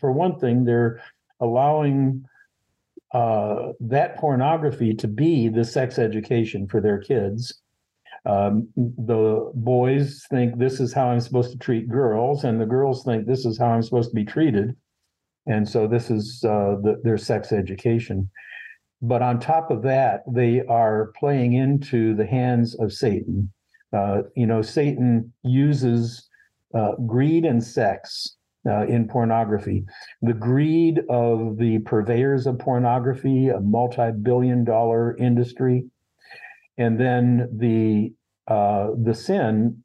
for 0.00 0.10
one 0.10 0.36
thing, 0.40 0.64
they're 0.64 1.00
allowing 1.38 2.24
uh, 3.14 3.68
that 3.78 4.16
pornography 4.16 4.92
to 4.92 5.06
be 5.06 5.48
the 5.48 5.62
sex 5.62 6.00
education 6.00 6.66
for 6.66 6.80
their 6.80 6.98
kids. 6.98 7.61
Um, 8.24 8.68
the 8.76 9.50
boys 9.54 10.24
think 10.30 10.58
this 10.58 10.78
is 10.80 10.92
how 10.92 11.08
I'm 11.08 11.20
supposed 11.20 11.50
to 11.52 11.58
treat 11.58 11.88
girls, 11.88 12.44
and 12.44 12.60
the 12.60 12.66
girls 12.66 13.04
think 13.04 13.26
this 13.26 13.44
is 13.44 13.58
how 13.58 13.66
I'm 13.66 13.82
supposed 13.82 14.10
to 14.10 14.14
be 14.14 14.24
treated. 14.24 14.76
And 15.46 15.68
so 15.68 15.88
this 15.88 16.10
is 16.10 16.44
uh, 16.44 16.76
the, 16.82 17.00
their 17.02 17.18
sex 17.18 17.50
education. 17.50 18.30
But 19.00 19.22
on 19.22 19.40
top 19.40 19.72
of 19.72 19.82
that, 19.82 20.22
they 20.32 20.62
are 20.62 21.12
playing 21.18 21.54
into 21.54 22.14
the 22.14 22.26
hands 22.26 22.76
of 22.78 22.92
Satan 22.92 23.52
uh, 23.92 24.22
you 24.34 24.46
know, 24.46 24.62
Satan 24.62 25.32
uses 25.42 26.28
uh, 26.74 26.92
greed 27.06 27.44
and 27.44 27.62
sex 27.62 28.36
uh, 28.66 28.86
in 28.86 29.06
pornography. 29.06 29.84
The 30.22 30.32
greed 30.32 31.00
of 31.10 31.58
the 31.58 31.80
purveyors 31.80 32.46
of 32.46 32.58
pornography, 32.58 33.48
a 33.48 33.60
multi-billion 33.60 34.64
dollar 34.64 35.16
industry, 35.18 35.84
and 36.78 36.98
then 36.98 37.48
the 37.56 38.12
uh, 38.48 38.90
the 39.02 39.14
sin, 39.14 39.82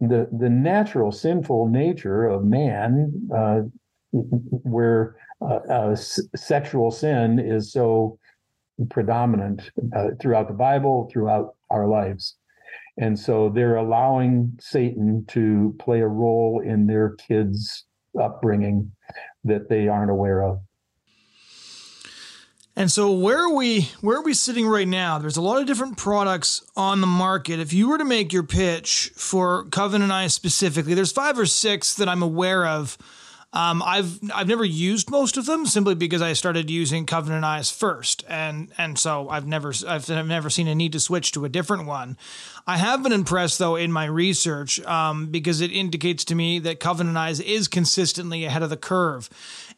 the 0.00 0.28
the 0.38 0.48
natural 0.48 1.10
sinful 1.12 1.68
nature 1.68 2.26
of 2.26 2.44
man, 2.44 3.28
uh, 3.34 3.60
where 4.12 5.16
uh, 5.40 5.90
s- 5.90 6.20
sexual 6.34 6.90
sin 6.90 7.38
is 7.38 7.72
so 7.72 8.18
predominant 8.90 9.70
throughout 10.20 10.48
the 10.48 10.54
Bible, 10.54 11.08
throughout 11.12 11.54
our 11.70 11.86
lives. 11.86 12.36
And 12.98 13.18
so 13.18 13.50
they're 13.50 13.76
allowing 13.76 14.56
Satan 14.60 15.24
to 15.28 15.74
play 15.78 16.00
a 16.00 16.08
role 16.08 16.62
in 16.64 16.86
their 16.86 17.16
kids' 17.16 17.84
upbringing 18.20 18.90
that 19.44 19.68
they 19.68 19.88
aren't 19.88 20.10
aware 20.10 20.42
of. 20.42 20.60
And 22.78 22.92
so 22.92 23.10
where 23.10 23.38
are 23.38 23.54
we 23.54 23.90
where 24.02 24.18
are 24.18 24.22
we 24.22 24.34
sitting 24.34 24.66
right 24.66 24.86
now? 24.86 25.18
There's 25.18 25.38
a 25.38 25.42
lot 25.42 25.60
of 25.60 25.66
different 25.66 25.96
products 25.96 26.62
on 26.76 27.00
the 27.00 27.06
market. 27.06 27.58
If 27.58 27.72
you 27.72 27.88
were 27.88 27.96
to 27.96 28.04
make 28.04 28.34
your 28.34 28.42
pitch 28.42 29.12
for 29.16 29.64
Covenant 29.64 30.12
Eyes 30.12 30.34
specifically, 30.34 30.92
there's 30.92 31.10
five 31.10 31.38
or 31.38 31.46
six 31.46 31.94
that 31.94 32.06
I'm 32.06 32.22
aware 32.22 32.66
of 32.66 32.98
um, 33.56 33.82
I've 33.82 34.18
I've 34.34 34.48
never 34.48 34.66
used 34.66 35.10
most 35.10 35.38
of 35.38 35.46
them 35.46 35.64
simply 35.64 35.94
because 35.94 36.20
I 36.20 36.34
started 36.34 36.68
using 36.68 37.06
Covenant 37.06 37.42
Eyes 37.42 37.70
first, 37.70 38.22
and 38.28 38.70
and 38.76 38.98
so 38.98 39.30
I've 39.30 39.46
never 39.46 39.72
I've, 39.88 40.10
I've 40.10 40.26
never 40.26 40.50
seen 40.50 40.68
a 40.68 40.74
need 40.74 40.92
to 40.92 41.00
switch 41.00 41.32
to 41.32 41.46
a 41.46 41.48
different 41.48 41.86
one. 41.86 42.18
I 42.66 42.76
have 42.76 43.02
been 43.02 43.12
impressed 43.12 43.58
though 43.58 43.76
in 43.76 43.90
my 43.90 44.04
research 44.04 44.78
um, 44.84 45.28
because 45.28 45.62
it 45.62 45.72
indicates 45.72 46.22
to 46.26 46.34
me 46.34 46.58
that 46.58 46.80
Covenant 46.80 47.16
Eyes 47.16 47.40
is 47.40 47.66
consistently 47.66 48.44
ahead 48.44 48.62
of 48.62 48.68
the 48.68 48.76
curve 48.76 49.30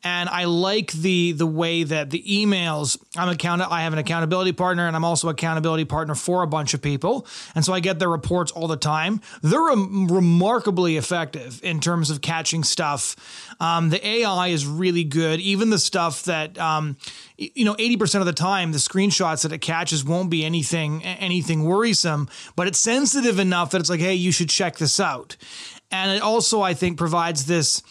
and 0.05 0.29
I 0.29 0.45
like 0.45 0.93
the 0.93 1.33
the 1.33 1.47
way 1.47 1.83
that 1.83 2.11
the 2.11 2.23
emails. 2.23 2.99
I'm 3.17 3.29
account. 3.29 3.63
I 3.63 3.83
have 3.83 3.93
an 3.93 3.99
accountability 3.99 4.53
partner, 4.53 4.87
and 4.87 4.95
I'm 4.95 5.05
also 5.05 5.29
an 5.29 5.33
accountability 5.33 5.85
partner 5.85 6.15
for 6.15 6.43
a 6.43 6.47
bunch 6.47 6.75
of 6.75 6.83
people, 6.83 7.27
and 7.55 7.65
so 7.65 7.73
I 7.73 7.81
get 7.81 7.99
their 7.99 8.09
reports 8.09 8.53
all 8.53 8.69
the 8.69 8.77
time. 8.77 9.21
They're 9.43 9.61
remarkably 9.61 10.97
effective 10.97 11.61
in 11.65 11.81
terms 11.81 12.11
of 12.11 12.21
catching 12.21 12.63
stuff. 12.63 13.17
The 13.91 14.07
AI 14.07 14.49
is 14.49 14.67
really 14.67 15.05
good. 15.05 15.41
Even 15.41 15.71
the 15.71 15.79
stuff 15.79 16.25
that 16.25 16.59
um, 16.59 16.97
you 17.37 17.65
know, 17.65 17.75
80% 17.75 18.21
of 18.21 18.27
the 18.27 18.33
time, 18.33 18.73
the 18.73 18.79
screenshots 18.79 19.43
that 19.43 19.53
it 19.53 19.59
catches 19.59 20.05
won't 20.05 20.31
be 20.31 20.45
anything 20.45 21.05
anything 21.05 21.65
worrisome, 21.65 22.29
but 22.57 22.67
it's 22.67 22.79
sensitive 22.79 23.39
enough 23.39 23.71
that 23.71 23.81
it's 23.81 23.91
like, 23.91 24.01
hey, 24.01 24.15
you 24.15 24.33
should 24.33 24.51
check 24.51 24.79
this 24.79 24.99
out. 24.99 25.37
And 25.91 26.11
it 26.11 26.23
also, 26.23 26.61
I 26.61 26.75
think, 26.75 26.99
provides 26.99 27.47
this 27.47 27.83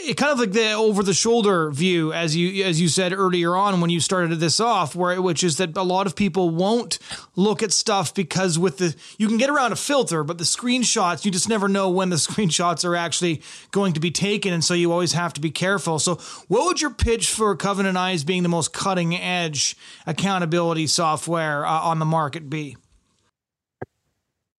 it 0.00 0.16
kind 0.16 0.32
of 0.32 0.38
like 0.38 0.52
the 0.52 0.72
over 0.72 1.02
the 1.02 1.14
shoulder 1.14 1.70
view 1.70 2.12
as 2.12 2.36
you 2.36 2.64
as 2.64 2.80
you 2.80 2.88
said 2.88 3.12
earlier 3.12 3.56
on 3.56 3.80
when 3.80 3.90
you 3.90 4.00
started 4.00 4.36
this 4.40 4.60
off 4.60 4.94
where 4.94 5.20
which 5.22 5.44
is 5.44 5.56
that 5.56 5.76
a 5.76 5.82
lot 5.82 6.06
of 6.06 6.16
people 6.16 6.50
won't 6.50 6.98
look 7.34 7.62
at 7.62 7.72
stuff 7.72 8.12
because 8.14 8.58
with 8.58 8.78
the 8.78 8.94
you 9.18 9.28
can 9.28 9.36
get 9.36 9.48
around 9.48 9.72
a 9.72 9.76
filter 9.76 10.24
but 10.24 10.38
the 10.38 10.44
screenshots 10.44 11.24
you 11.24 11.30
just 11.30 11.48
never 11.48 11.68
know 11.68 11.88
when 11.88 12.10
the 12.10 12.16
screenshots 12.26 12.84
are 12.84 12.96
actually 12.96 13.40
going 13.70 13.92
to 13.92 14.00
be 14.00 14.10
taken 14.10 14.52
and 14.52 14.64
so 14.64 14.74
you 14.74 14.92
always 14.92 15.12
have 15.12 15.32
to 15.34 15.40
be 15.40 15.50
careful. 15.50 15.98
So 15.98 16.16
what 16.48 16.66
would 16.66 16.80
your 16.80 16.90
pitch 16.90 17.30
for 17.30 17.54
covenant 17.56 17.96
eyes 17.96 18.24
being 18.24 18.42
the 18.42 18.48
most 18.48 18.72
cutting 18.72 19.14
edge 19.14 19.76
accountability 20.06 20.86
software 20.86 21.64
uh, 21.64 21.80
on 21.80 21.98
the 21.98 22.04
market 22.04 22.50
be? 22.50 22.76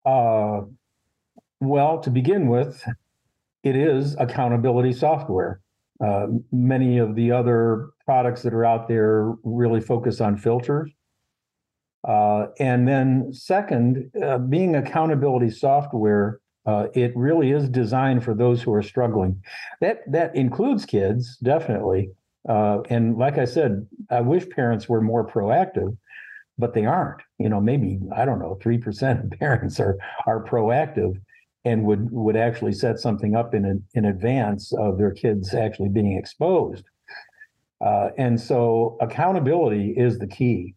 Uh 0.06 0.62
well 1.60 2.00
to 2.02 2.10
begin 2.10 2.48
with 2.48 2.84
it 3.64 3.76
is 3.76 4.16
accountability 4.20 4.94
software. 4.94 5.62
Uh, 6.04 6.28
many 6.52 7.00
of 7.00 7.16
the 7.16 7.32
other 7.32 7.90
products 8.06 8.44
that 8.44 8.54
are 8.54 8.66
out 8.66 8.88
there 8.88 9.34
really 9.44 9.82
focus 9.82 10.22
on 10.22 10.38
filters. 10.38 10.92
Uh, 12.08 12.48
and 12.60 12.88
then, 12.88 13.34
second, 13.34 14.10
uh, 14.24 14.38
being 14.38 14.76
accountability 14.76 15.50
software, 15.50 16.40
uh, 16.66 16.88
it 16.94 17.12
really 17.16 17.52
is 17.52 17.68
designed 17.70 18.24
for 18.24 18.34
those 18.34 18.62
who 18.62 18.74
are 18.74 18.84
struggling. 18.84 19.42
That 19.82 20.00
that 20.12 20.36
includes 20.36 20.86
kids, 20.86 21.38
definitely. 21.38 22.12
Uh, 22.48 22.82
and 22.90 23.18
like 23.18 23.38
I 23.38 23.46
said, 23.46 23.88
I 24.10 24.22
wish 24.22 24.48
parents 24.50 24.88
were 24.88 25.02
more 25.02 25.28
proactive, 25.28 25.98
but 26.58 26.74
they 26.74 26.86
aren't. 26.86 27.22
You 27.40 27.50
know, 27.50 27.60
maybe 27.60 28.00
I 28.16 28.26
don't 28.26 28.40
know, 28.40 28.58
three 28.62 28.78
percent 28.78 29.24
of 29.24 29.30
parents 29.40 29.80
are 29.80 29.98
are 30.26 30.44
proactive 30.44 31.20
and 31.66 31.84
would 31.84 32.10
would 32.12 32.38
actually 32.38 32.74
set 32.74 33.00
something 33.00 33.36
up 33.36 33.54
in 33.54 33.84
in 33.94 34.06
advance 34.06 34.74
of 34.74 34.98
their 34.98 35.12
kids 35.12 35.54
actually 35.54 35.90
being 35.90 36.18
exposed. 36.18 36.86
Uh, 37.80 38.10
and 38.18 38.40
so 38.40 38.98
accountability 39.02 39.94
is 39.96 40.18
the 40.18 40.28
key. 40.28 40.74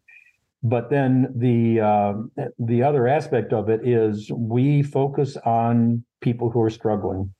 But 0.63 0.91
then 0.91 1.33
the 1.35 1.79
uh, 1.79 2.13
the 2.59 2.83
other 2.83 3.07
aspect 3.07 3.51
of 3.51 3.69
it 3.69 3.87
is 3.87 4.29
we 4.31 4.83
focus 4.83 5.35
on 5.37 6.03
people 6.21 6.51
who 6.51 6.61
are 6.61 6.69
struggling, 6.69 7.33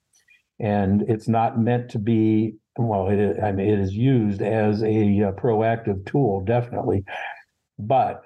and 0.60 1.04
it's 1.08 1.28
not 1.28 1.60
meant 1.60 1.90
to 1.92 2.00
be. 2.00 2.56
Well, 2.78 3.10
it 3.10 3.20
is, 3.20 3.38
I 3.44 3.52
mean, 3.52 3.70
it 3.70 3.80
is 3.80 3.94
used 3.94 4.42
as 4.42 4.82
a, 4.82 4.88
uh, 4.88 5.32
proactive 5.34 6.06
tool, 6.06 6.42
definitely, 6.46 7.04
but 7.78 8.24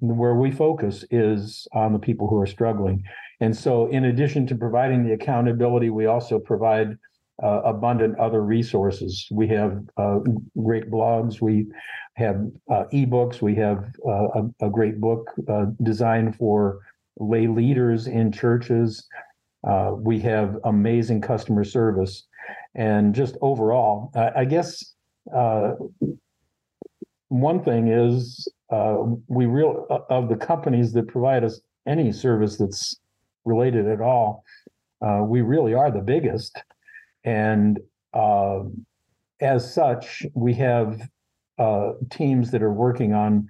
where 0.00 0.34
we 0.34 0.50
focus 0.50 1.04
is 1.10 1.66
on 1.72 1.92
the 1.92 1.98
people 1.98 2.28
who 2.28 2.38
are 2.38 2.46
struggling. 2.46 3.02
And 3.42 3.56
so, 3.56 3.88
in 3.88 4.04
addition 4.04 4.46
to 4.46 4.54
providing 4.54 5.04
the 5.04 5.14
accountability, 5.14 5.90
we 5.90 6.06
also 6.06 6.38
provide 6.38 6.96
uh, 7.42 7.62
abundant 7.64 8.16
other 8.20 8.40
resources. 8.40 9.26
We 9.32 9.48
have 9.48 9.80
uh, 9.96 10.20
great 10.62 10.88
blogs. 10.88 11.40
We 11.40 11.66
have 12.14 12.36
uh, 12.70 12.84
ebooks. 12.92 13.42
We 13.42 13.56
have 13.56 13.78
uh, 14.06 14.42
a, 14.60 14.66
a, 14.66 14.70
great 14.70 15.00
book 15.00 15.28
uh, 15.48 15.66
designed 15.82 16.36
for 16.36 16.82
lay 17.18 17.48
leaders 17.48 18.06
in 18.06 18.30
churches. 18.30 19.08
Uh, 19.66 19.94
we 19.96 20.20
have 20.20 20.58
amazing 20.62 21.20
customer 21.20 21.64
service. 21.64 22.28
And 22.76 23.12
just 23.12 23.36
overall, 23.42 24.12
I 24.14 24.44
guess 24.44 24.94
one 27.28 27.64
thing 27.64 27.88
is 27.88 28.48
we 29.28 29.46
real 29.46 29.86
of 30.10 30.28
the 30.28 30.36
companies 30.36 30.92
that 30.92 31.08
provide 31.08 31.42
us 31.42 31.60
any 31.86 32.12
service 32.12 32.56
that's 32.56 33.00
related 33.44 33.86
at 33.86 34.00
all. 34.00 34.44
Uh, 35.04 35.22
we 35.24 35.40
really 35.40 35.74
are 35.74 35.90
the 35.90 36.00
biggest. 36.00 36.56
And 37.24 37.80
uh, 38.14 38.60
as 39.40 39.72
such, 39.72 40.24
we 40.34 40.54
have 40.54 41.00
uh, 41.58 41.92
teams 42.10 42.50
that 42.50 42.62
are 42.62 42.72
working 42.72 43.12
on 43.12 43.48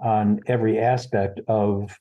on 0.00 0.40
every 0.48 0.80
aspect 0.80 1.40
of 1.46 1.96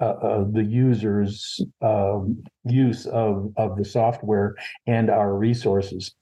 uh, 0.00 0.44
the 0.50 0.64
user's 0.64 1.60
um, 1.82 2.42
use 2.64 3.06
of, 3.06 3.52
of 3.56 3.76
the 3.76 3.84
software 3.84 4.54
and 4.86 5.10
our 5.10 5.34
resources. 5.34 6.14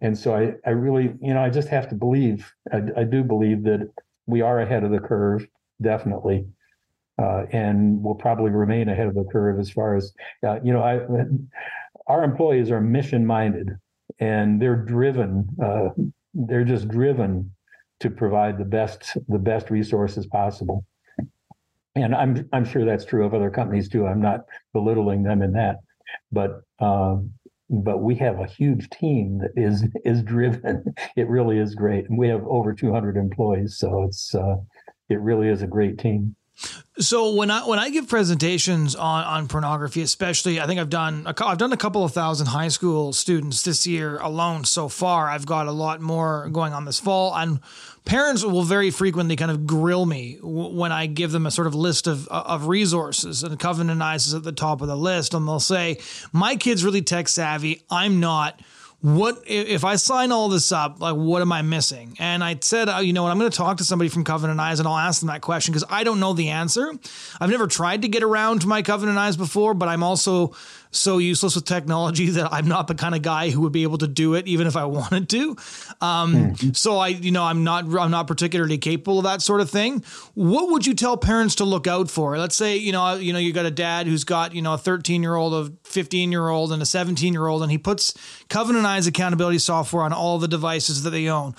And 0.00 0.16
so 0.16 0.34
I, 0.34 0.54
I 0.66 0.70
really, 0.70 1.14
you 1.20 1.34
know, 1.34 1.42
I 1.42 1.50
just 1.50 1.68
have 1.68 1.88
to 1.88 1.94
believe, 1.94 2.52
I, 2.72 2.82
I 2.96 3.04
do 3.04 3.22
believe 3.22 3.62
that 3.64 3.88
we 4.26 4.42
are 4.42 4.60
ahead 4.60 4.84
of 4.84 4.90
the 4.90 4.98
curve, 4.98 5.46
definitely 5.80 6.46
uh, 6.46 6.55
and 7.18 8.02
will 8.02 8.14
probably 8.14 8.50
remain 8.50 8.88
ahead 8.88 9.06
of 9.06 9.14
the 9.14 9.24
curve 9.32 9.58
as 9.58 9.70
far 9.70 9.96
as 9.96 10.12
uh, 10.46 10.58
you 10.62 10.72
know. 10.72 10.82
I 10.82 11.00
our 12.06 12.22
employees 12.22 12.70
are 12.70 12.80
mission 12.80 13.26
minded 13.26 13.70
and 14.20 14.60
they're 14.60 14.76
driven. 14.76 15.48
Uh, 15.62 15.88
they're 16.34 16.64
just 16.64 16.88
driven 16.88 17.52
to 18.00 18.10
provide 18.10 18.58
the 18.58 18.64
best 18.64 19.16
the 19.28 19.38
best 19.38 19.70
resources 19.70 20.26
possible. 20.26 20.84
And 21.94 22.14
I'm 22.14 22.48
I'm 22.52 22.64
sure 22.64 22.84
that's 22.84 23.04
true 23.04 23.24
of 23.24 23.34
other 23.34 23.50
companies 23.50 23.88
too. 23.88 24.06
I'm 24.06 24.20
not 24.20 24.40
belittling 24.72 25.22
them 25.22 25.42
in 25.42 25.52
that, 25.52 25.76
but 26.30 26.60
um, 26.78 27.32
but 27.70 27.98
we 27.98 28.14
have 28.16 28.38
a 28.38 28.46
huge 28.46 28.88
team 28.90 29.38
that 29.38 29.50
is 29.56 29.84
is 30.04 30.22
driven. 30.22 30.84
It 31.16 31.28
really 31.28 31.58
is 31.58 31.74
great. 31.74 32.08
And 32.08 32.18
we 32.18 32.28
have 32.28 32.44
over 32.46 32.74
200 32.74 33.16
employees, 33.16 33.78
so 33.78 34.04
it's 34.04 34.34
uh, 34.34 34.56
it 35.08 35.20
really 35.20 35.48
is 35.48 35.62
a 35.62 35.66
great 35.66 35.98
team. 35.98 36.36
So 36.98 37.34
when 37.34 37.50
I 37.50 37.66
when 37.66 37.78
I 37.78 37.90
give 37.90 38.08
presentations 38.08 38.94
on 38.94 39.24
on 39.24 39.48
pornography, 39.48 40.00
especially, 40.00 40.58
I 40.60 40.66
think 40.66 40.80
I've 40.80 40.88
done 40.88 41.26
a, 41.26 41.34
I've 41.44 41.58
done 41.58 41.72
a 41.72 41.76
couple 41.76 42.04
of 42.04 42.12
thousand 42.12 42.46
high 42.46 42.68
school 42.68 43.12
students 43.12 43.62
this 43.62 43.86
year 43.86 44.16
alone 44.18 44.64
so 44.64 44.88
far. 44.88 45.28
I've 45.28 45.44
got 45.44 45.66
a 45.66 45.72
lot 45.72 46.00
more 46.00 46.48
going 46.48 46.72
on 46.72 46.86
this 46.86 46.98
fall, 46.98 47.36
and 47.36 47.60
parents 48.06 48.42
will 48.42 48.62
very 48.62 48.90
frequently 48.90 49.36
kind 49.36 49.50
of 49.50 49.66
grill 49.66 50.06
me 50.06 50.38
when 50.40 50.90
I 50.90 51.04
give 51.04 51.32
them 51.32 51.44
a 51.44 51.50
sort 51.50 51.66
of 51.66 51.74
list 51.74 52.06
of 52.06 52.26
of 52.28 52.68
resources, 52.68 53.42
and 53.42 53.58
Covenant 53.58 54.00
Eyes 54.00 54.26
is 54.26 54.32
at 54.32 54.42
the 54.42 54.52
top 54.52 54.80
of 54.80 54.88
the 54.88 54.96
list, 54.96 55.34
and 55.34 55.46
they'll 55.46 55.60
say, 55.60 55.98
"My 56.32 56.56
kid's 56.56 56.82
really 56.82 57.02
tech 57.02 57.28
savvy. 57.28 57.82
I'm 57.90 58.20
not." 58.20 58.58
What 59.06 59.40
if 59.46 59.84
I 59.84 59.94
sign 59.94 60.32
all 60.32 60.48
this 60.48 60.72
up? 60.72 61.00
Like, 61.00 61.14
what 61.14 61.40
am 61.40 61.52
I 61.52 61.62
missing? 61.62 62.16
And 62.18 62.42
I 62.42 62.58
said, 62.60 62.88
uh, 62.88 62.98
you 62.98 63.12
know 63.12 63.22
what? 63.22 63.30
I'm 63.30 63.38
going 63.38 63.48
to 63.48 63.56
talk 63.56 63.76
to 63.76 63.84
somebody 63.84 64.08
from 64.08 64.24
Covenant 64.24 64.58
Eyes 64.58 64.80
and 64.80 64.88
I'll 64.88 64.98
ask 64.98 65.20
them 65.20 65.28
that 65.28 65.42
question 65.42 65.70
because 65.70 65.86
I 65.88 66.02
don't 66.02 66.18
know 66.18 66.32
the 66.32 66.48
answer. 66.48 66.90
I've 67.40 67.50
never 67.50 67.68
tried 67.68 68.02
to 68.02 68.08
get 68.08 68.24
around 68.24 68.62
to 68.62 68.66
my 68.66 68.82
Covenant 68.82 69.16
Eyes 69.16 69.36
before, 69.36 69.74
but 69.74 69.88
I'm 69.88 70.02
also 70.02 70.56
so 70.96 71.18
useless 71.18 71.54
with 71.54 71.64
technology 71.64 72.30
that 72.30 72.52
I'm 72.52 72.68
not 72.68 72.86
the 72.86 72.94
kind 72.94 73.14
of 73.14 73.22
guy 73.22 73.50
who 73.50 73.60
would 73.62 73.72
be 73.72 73.82
able 73.82 73.98
to 73.98 74.06
do 74.06 74.34
it 74.34 74.46
even 74.46 74.66
if 74.66 74.76
I 74.76 74.84
wanted 74.84 75.28
to. 75.30 75.50
Um, 76.00 76.34
mm-hmm. 76.34 76.72
So 76.72 76.98
I, 76.98 77.08
you 77.08 77.30
know, 77.30 77.44
I'm 77.44 77.64
not 77.64 77.84
I'm 77.84 78.10
not 78.10 78.26
particularly 78.26 78.78
capable 78.78 79.18
of 79.18 79.24
that 79.24 79.42
sort 79.42 79.60
of 79.60 79.70
thing. 79.70 80.04
What 80.34 80.70
would 80.70 80.86
you 80.86 80.94
tell 80.94 81.16
parents 81.16 81.56
to 81.56 81.64
look 81.64 81.86
out 81.86 82.10
for? 82.10 82.38
Let's 82.38 82.56
say 82.56 82.76
you 82.76 82.92
know 82.92 83.14
you 83.14 83.32
know 83.32 83.38
you 83.38 83.52
got 83.52 83.66
a 83.66 83.70
dad 83.70 84.06
who's 84.06 84.24
got 84.24 84.54
you 84.54 84.62
know 84.62 84.74
a 84.74 84.78
13 84.78 85.22
year 85.22 85.34
old, 85.34 85.54
a 85.54 85.72
15 85.84 86.32
year 86.32 86.48
old, 86.48 86.72
and 86.72 86.82
a 86.82 86.86
17 86.86 87.32
year 87.32 87.46
old, 87.46 87.62
and 87.62 87.70
he 87.70 87.78
puts 87.78 88.14
Covenant 88.48 88.86
Eyes 88.86 89.06
accountability 89.06 89.58
software 89.58 90.02
on 90.02 90.12
all 90.12 90.38
the 90.38 90.48
devices 90.48 91.02
that 91.02 91.10
they 91.10 91.28
own. 91.28 91.54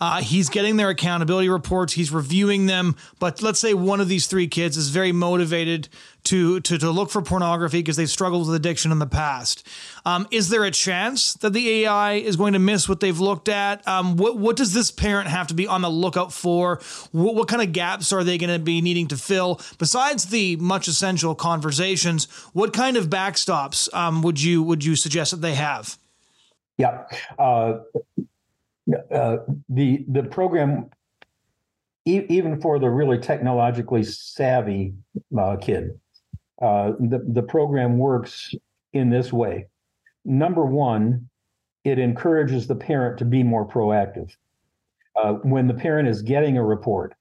Uh, 0.00 0.22
he's 0.22 0.48
getting 0.48 0.76
their 0.76 0.88
accountability 0.88 1.48
reports. 1.48 1.92
He's 1.92 2.10
reviewing 2.10 2.66
them. 2.66 2.96
But 3.18 3.42
let's 3.42 3.60
say 3.60 3.74
one 3.74 4.00
of 4.00 4.08
these 4.08 4.26
three 4.26 4.48
kids 4.48 4.76
is 4.76 4.88
very 4.88 5.12
motivated 5.12 5.88
to 6.24 6.60
to, 6.60 6.78
to 6.78 6.90
look 6.90 7.10
for 7.10 7.22
pornography 7.22 7.78
because 7.78 7.96
they've 7.96 8.08
struggled 8.08 8.46
with 8.46 8.54
addiction 8.54 8.92
in 8.92 8.98
the 8.98 9.06
past. 9.06 9.66
Um, 10.04 10.26
is 10.30 10.48
there 10.48 10.64
a 10.64 10.70
chance 10.70 11.34
that 11.34 11.52
the 11.52 11.84
AI 11.84 12.14
is 12.14 12.36
going 12.36 12.52
to 12.52 12.58
miss 12.58 12.88
what 12.88 13.00
they've 13.00 13.18
looked 13.18 13.48
at? 13.48 13.86
Um, 13.86 14.16
what 14.16 14.38
what 14.38 14.56
does 14.56 14.72
this 14.72 14.90
parent 14.90 15.28
have 15.28 15.46
to 15.48 15.54
be 15.54 15.66
on 15.66 15.82
the 15.82 15.90
lookout 15.90 16.32
for? 16.32 16.80
What, 17.12 17.34
what 17.34 17.48
kind 17.48 17.62
of 17.62 17.72
gaps 17.72 18.12
are 18.12 18.24
they 18.24 18.38
going 18.38 18.52
to 18.52 18.58
be 18.58 18.80
needing 18.80 19.08
to 19.08 19.16
fill 19.16 19.60
besides 19.78 20.26
the 20.26 20.56
much 20.56 20.88
essential 20.88 21.34
conversations? 21.34 22.26
What 22.52 22.72
kind 22.72 22.96
of 22.96 23.08
backstops 23.08 23.92
um, 23.94 24.22
would 24.22 24.40
you 24.40 24.62
would 24.62 24.84
you 24.84 24.96
suggest 24.96 25.30
that 25.30 25.40
they 25.40 25.54
have? 25.54 25.98
Yeah. 26.80 27.04
Uh, 27.38 27.80
uh, 29.10 29.38
the 29.68 30.04
the 30.08 30.22
program, 30.24 30.90
e- 32.04 32.26
even 32.28 32.60
for 32.60 32.78
the 32.78 32.88
really 32.88 33.18
technologically 33.18 34.02
savvy 34.02 34.94
uh, 35.38 35.56
kid, 35.56 35.90
uh, 36.60 36.92
the 36.98 37.24
the 37.32 37.42
program 37.42 37.98
works 37.98 38.54
in 38.92 39.10
this 39.10 39.32
way. 39.32 39.66
Number 40.24 40.64
one, 40.64 41.28
it 41.84 41.98
encourages 41.98 42.66
the 42.66 42.74
parent 42.74 43.18
to 43.18 43.24
be 43.24 43.42
more 43.42 43.66
proactive. 43.66 44.30
Uh, 45.16 45.34
when 45.42 45.66
the 45.66 45.74
parent 45.74 46.08
is 46.08 46.22
getting 46.22 46.56
a 46.56 46.64
report, 46.64 47.14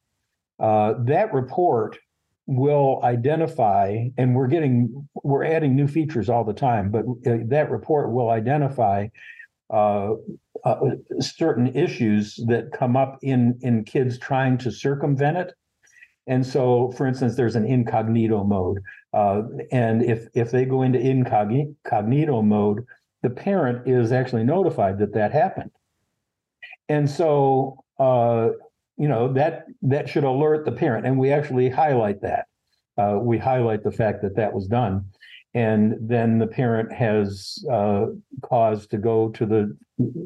uh, 0.59 0.93
that 0.99 1.33
report 1.33 1.97
will 2.45 2.99
identify, 3.03 4.07
and 4.17 4.35
we're 4.35 4.47
getting 4.47 5.07
we're 5.23 5.45
adding 5.45 5.75
new 5.75 5.87
features 5.87 6.29
all 6.29 6.43
the 6.43 6.53
time, 6.53 6.91
but 6.91 7.05
that 7.23 7.69
report 7.69 8.11
will 8.11 8.29
identify 8.29 9.07
uh, 10.63 10.75
certain 11.19 11.75
issues 11.75 12.35
that 12.47 12.71
come 12.71 12.95
up 12.95 13.19
in 13.21 13.57
in 13.61 13.83
kids 13.83 14.17
trying 14.17 14.57
to 14.59 14.71
circumvent 14.71 15.37
it. 15.37 15.53
And 16.27 16.45
so, 16.45 16.91
for 16.95 17.07
instance, 17.07 17.35
there's 17.35 17.55
an 17.55 17.65
incognito 17.65 18.43
mode, 18.43 18.79
uh, 19.13 19.41
and 19.71 20.03
if 20.03 20.27
if 20.33 20.51
they 20.51 20.65
go 20.65 20.83
into 20.83 20.99
incognito 20.99 22.41
mode, 22.41 22.85
the 23.23 23.29
parent 23.29 23.87
is 23.87 24.11
actually 24.11 24.43
notified 24.43 24.99
that 24.99 25.13
that 25.13 25.31
happened. 25.31 25.71
And 26.87 27.09
so, 27.09 27.83
uh, 27.99 28.49
you 28.97 29.07
know 29.07 29.33
that 29.33 29.65
that 29.81 30.09
should 30.09 30.23
alert 30.23 30.65
the 30.65 30.71
parent, 30.71 31.05
and 31.05 31.17
we 31.17 31.31
actually 31.31 31.69
highlight 31.69 32.21
that. 32.21 32.45
Uh, 32.97 33.17
we 33.21 33.37
highlight 33.37 33.83
the 33.83 33.91
fact 33.91 34.21
that 34.21 34.35
that 34.35 34.53
was 34.53 34.67
done 34.67 35.05
and 35.53 35.95
then 35.99 36.37
the 36.37 36.47
parent 36.47 36.91
has 36.91 37.63
uh, 37.71 38.05
cause 38.41 38.85
to 38.87 38.97
go 38.97 39.29
to 39.29 39.45
the 39.45 39.75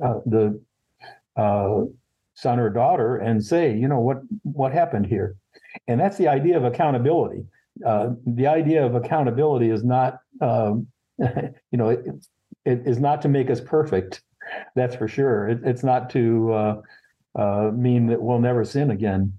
uh, 0.04 0.20
the 0.26 0.62
uh, 1.36 1.82
son 2.36 2.60
or 2.60 2.70
daughter 2.70 3.18
and 3.18 3.44
say, 3.44 3.76
you 3.76 3.88
know 3.88 4.00
what 4.00 4.18
what 4.44 4.72
happened 4.72 5.06
here, 5.06 5.36
and 5.88 6.00
that's 6.00 6.18
the 6.18 6.28
idea 6.28 6.58
of 6.58 6.64
accountability. 6.64 7.46
Uh, 7.86 8.12
the 8.26 8.48
idea 8.48 8.86
of 8.86 8.96
accountability 8.96 9.70
is 9.70 9.84
not, 9.84 10.20
um, 10.42 10.88
you 11.18 11.78
know, 11.78 11.90
it, 11.90 12.06
it 12.66 12.84
is 12.86 13.00
not 13.00 13.22
to 13.22 13.28
make 13.28 13.50
us 13.50 13.60
perfect. 13.60 14.22
That's 14.76 14.96
for 14.96 15.08
sure. 15.08 15.50
It, 15.50 15.62
it's 15.64 15.84
not 15.84 16.10
to 16.12 16.54
uh, 16.54 16.82
uh, 17.36 17.72
mean 17.74 18.08
that 18.08 18.22
we'll 18.22 18.40
never 18.40 18.64
sin 18.64 18.92
again. 18.92 19.34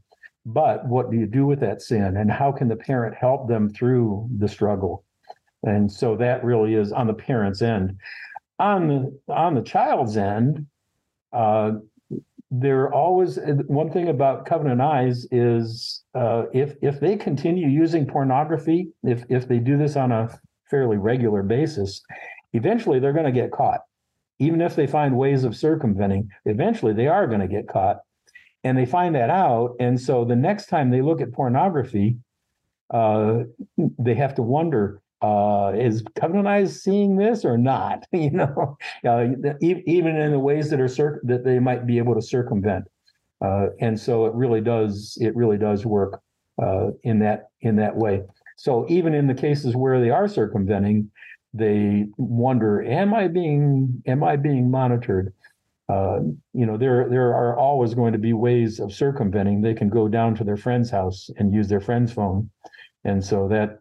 But 0.46 0.86
what 0.86 1.10
do 1.10 1.16
you 1.16 1.26
do 1.26 1.46
with 1.46 1.60
that 1.60 1.80
sin, 1.80 2.16
and 2.18 2.30
how 2.30 2.52
can 2.52 2.68
the 2.68 2.76
parent 2.76 3.14
help 3.14 3.48
them 3.48 3.70
through 3.70 4.28
the 4.36 4.48
struggle? 4.48 5.04
And 5.62 5.90
so 5.90 6.16
that 6.16 6.44
really 6.44 6.74
is 6.74 6.92
on 6.92 7.06
the 7.06 7.14
parent's 7.14 7.62
end. 7.62 7.96
On 8.58 8.88
the 8.88 9.32
on 9.32 9.54
the 9.54 9.62
child's 9.62 10.16
end, 10.16 10.66
uh, 11.32 11.72
there 12.60 12.92
always 12.92 13.38
one 13.66 13.90
thing 13.90 14.08
about 14.08 14.46
Covenant 14.46 14.80
Eyes 14.80 15.26
is 15.32 16.04
uh, 16.14 16.44
if 16.52 16.76
if 16.80 17.00
they 17.00 17.16
continue 17.16 17.66
using 17.66 18.06
pornography, 18.06 18.88
if 19.02 19.24
if 19.28 19.48
they 19.48 19.58
do 19.58 19.76
this 19.76 19.96
on 19.96 20.12
a 20.12 20.28
fairly 20.70 20.96
regular 20.96 21.42
basis, 21.42 22.00
eventually 22.52 23.00
they're 23.00 23.12
going 23.12 23.24
to 23.24 23.32
get 23.32 23.50
caught. 23.50 23.80
Even 24.38 24.60
if 24.60 24.76
they 24.76 24.86
find 24.86 25.16
ways 25.16 25.44
of 25.44 25.56
circumventing, 25.56 26.28
eventually 26.44 26.92
they 26.92 27.08
are 27.08 27.26
going 27.26 27.40
to 27.40 27.48
get 27.48 27.68
caught, 27.68 27.98
and 28.62 28.78
they 28.78 28.86
find 28.86 29.14
that 29.16 29.30
out. 29.30 29.74
And 29.80 30.00
so 30.00 30.24
the 30.24 30.36
next 30.36 30.66
time 30.66 30.90
they 30.90 31.02
look 31.02 31.20
at 31.20 31.32
pornography, 31.32 32.18
uh, 32.90 33.40
they 33.98 34.14
have 34.14 34.34
to 34.36 34.42
wonder 34.42 35.00
uh, 35.24 35.72
is 35.74 36.04
Covenant 36.20 36.46
Eyes 36.46 36.82
seeing 36.82 37.16
this 37.16 37.46
or 37.46 37.56
not? 37.56 38.04
you 38.12 38.30
know, 38.30 38.76
uh, 39.06 39.24
even 39.62 40.16
in 40.16 40.32
the 40.32 40.38
ways 40.38 40.68
that 40.70 40.80
are 40.80 40.88
cir- 40.88 41.22
that 41.24 41.44
they 41.44 41.58
might 41.58 41.86
be 41.86 41.96
able 41.96 42.14
to 42.14 42.22
circumvent. 42.22 42.84
Uh, 43.42 43.68
and 43.80 43.98
so 43.98 44.26
it 44.26 44.34
really 44.34 44.60
does 44.60 45.16
it 45.20 45.34
really 45.34 45.56
does 45.56 45.86
work 45.86 46.20
uh, 46.62 46.88
in 47.04 47.18
that 47.20 47.48
in 47.62 47.76
that 47.76 47.96
way. 47.96 48.22
So 48.56 48.86
even 48.88 49.14
in 49.14 49.26
the 49.26 49.34
cases 49.34 49.74
where 49.74 50.00
they 50.00 50.10
are 50.10 50.28
circumventing, 50.28 51.10
they 51.54 52.06
wonder, 52.18 52.82
am 52.82 53.14
I 53.14 53.28
being 53.28 54.02
am 54.06 54.22
I 54.22 54.36
being 54.36 54.70
monitored? 54.70 55.32
Uh, 55.88 56.20
you 56.52 56.66
know, 56.66 56.76
there 56.76 57.08
there 57.08 57.34
are 57.34 57.58
always 57.58 57.94
going 57.94 58.12
to 58.12 58.18
be 58.18 58.34
ways 58.34 58.78
of 58.78 58.92
circumventing. 58.92 59.62
They 59.62 59.74
can 59.74 59.88
go 59.88 60.06
down 60.06 60.34
to 60.36 60.44
their 60.44 60.58
friend's 60.58 60.90
house 60.90 61.30
and 61.38 61.54
use 61.54 61.68
their 61.68 61.80
friend's 61.80 62.12
phone, 62.12 62.50
and 63.04 63.24
so 63.24 63.48
that 63.48 63.80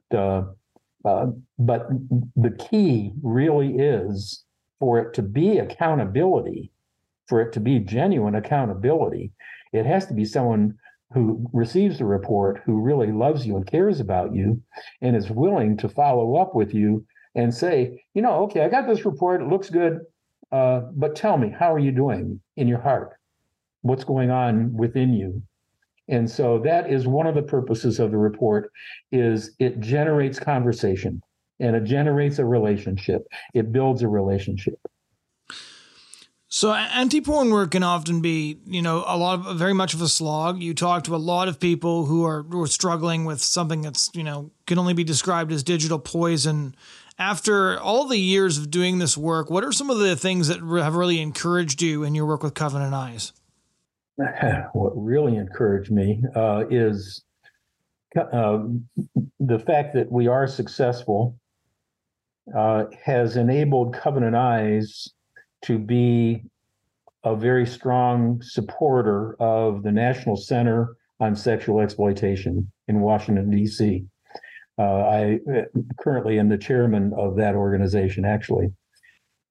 uh, 1.05 1.27
but 1.59 1.87
the 2.35 2.51
key 2.51 3.11
really 3.21 3.75
is 3.75 4.43
for 4.79 4.99
it 4.99 5.13
to 5.13 5.21
be 5.21 5.57
accountability, 5.57 6.71
for 7.27 7.41
it 7.41 7.53
to 7.53 7.59
be 7.59 7.79
genuine 7.79 8.35
accountability, 8.35 9.31
it 9.71 9.85
has 9.85 10.05
to 10.07 10.13
be 10.13 10.25
someone 10.25 10.75
who 11.13 11.47
receives 11.53 11.99
the 11.99 12.05
report, 12.05 12.61
who 12.65 12.81
really 12.81 13.11
loves 13.11 13.45
you 13.45 13.55
and 13.55 13.67
cares 13.67 13.99
about 13.99 14.33
you, 14.33 14.61
and 15.01 15.15
is 15.15 15.29
willing 15.29 15.77
to 15.77 15.87
follow 15.87 16.35
up 16.35 16.55
with 16.55 16.73
you 16.73 17.05
and 17.35 17.53
say, 17.53 18.03
you 18.13 18.21
know, 18.21 18.43
okay, 18.43 18.61
I 18.61 18.69
got 18.69 18.87
this 18.87 19.05
report, 19.05 19.41
it 19.41 19.47
looks 19.47 19.69
good, 19.69 19.99
uh, 20.51 20.81
but 20.95 21.15
tell 21.15 21.37
me, 21.37 21.49
how 21.57 21.73
are 21.73 21.79
you 21.79 21.91
doing 21.91 22.39
in 22.57 22.67
your 22.67 22.81
heart? 22.81 23.13
What's 23.81 24.03
going 24.03 24.31
on 24.31 24.73
within 24.73 25.13
you? 25.13 25.43
And 26.09 26.29
so 26.29 26.59
that 26.59 26.91
is 26.91 27.07
one 27.07 27.27
of 27.27 27.35
the 27.35 27.41
purposes 27.41 27.99
of 27.99 28.11
the 28.11 28.17
report 28.17 28.71
is 29.11 29.55
it 29.59 29.79
generates 29.79 30.39
conversation 30.39 31.21
and 31.59 31.75
it 31.75 31.85
generates 31.85 32.39
a 32.39 32.45
relationship. 32.45 33.25
It 33.53 33.71
builds 33.71 34.01
a 34.01 34.07
relationship. 34.07 34.79
So 36.49 36.71
anti-porn 36.71 37.49
work 37.49 37.71
can 37.71 37.81
often 37.81 38.21
be, 38.21 38.59
you 38.67 38.83
know, 38.83 39.03
a 39.07 39.17
lot 39.17 39.43
of 39.43 39.57
very 39.57 39.73
much 39.73 39.95
of 39.95 40.01
a 40.01 40.07
slog. 40.07 40.61
You 40.61 40.75
talk 40.75 41.05
to 41.05 41.15
a 41.15 41.17
lot 41.17 41.47
of 41.47 41.59
people 41.59 42.05
who 42.05 42.25
are 42.25 42.43
who 42.43 42.61
are 42.61 42.67
struggling 42.67 43.25
with 43.25 43.41
something 43.41 43.81
that's, 43.81 44.11
you 44.13 44.23
know, 44.23 44.51
can 44.67 44.77
only 44.77 44.93
be 44.93 45.03
described 45.03 45.51
as 45.51 45.63
digital 45.63 45.97
poison 45.97 46.75
After 47.19 47.79
all 47.79 48.07
the 48.07 48.17
years 48.17 48.57
of 48.57 48.71
doing 48.71 48.97
this 48.97 49.15
work, 49.15 49.49
what 49.49 49.63
are 49.63 49.71
some 49.71 49.89
of 49.89 49.99
the 49.99 50.15
things 50.15 50.47
that 50.47 50.59
have 50.59 50.95
really 50.95 51.21
encouraged 51.21 51.81
you 51.81 52.03
in 52.03 52.15
your 52.15 52.25
work 52.25 52.41
with 52.41 52.55
Covenant 52.55 52.93
Eyes? 52.93 53.33
What 54.73 54.93
really 54.95 55.37
encouraged 55.37 55.91
me 55.91 56.21
uh, 56.35 56.65
is 56.69 57.23
uh, 58.17 58.59
the 59.39 59.59
fact 59.59 59.95
that 59.95 60.11
we 60.11 60.27
are 60.27 60.47
successful 60.47 61.37
uh, 62.55 62.85
has 63.03 63.37
enabled 63.37 63.93
Covenant 63.93 64.35
Eyes 64.35 65.07
to 65.63 65.79
be 65.79 66.43
a 67.23 67.35
very 67.35 67.65
strong 67.65 68.41
supporter 68.41 69.35
of 69.39 69.81
the 69.81 69.91
National 69.91 70.35
Center 70.35 70.95
on 71.19 71.35
Sexual 71.35 71.79
Exploitation 71.79 72.69
in 72.87 72.99
Washington, 72.99 73.49
D.C. 73.49 74.05
Uh, 74.77 74.81
I 74.81 75.39
currently 75.99 76.37
am 76.37 76.49
the 76.49 76.57
chairman 76.57 77.13
of 77.17 77.37
that 77.37 77.55
organization, 77.55 78.25
actually. 78.25 78.73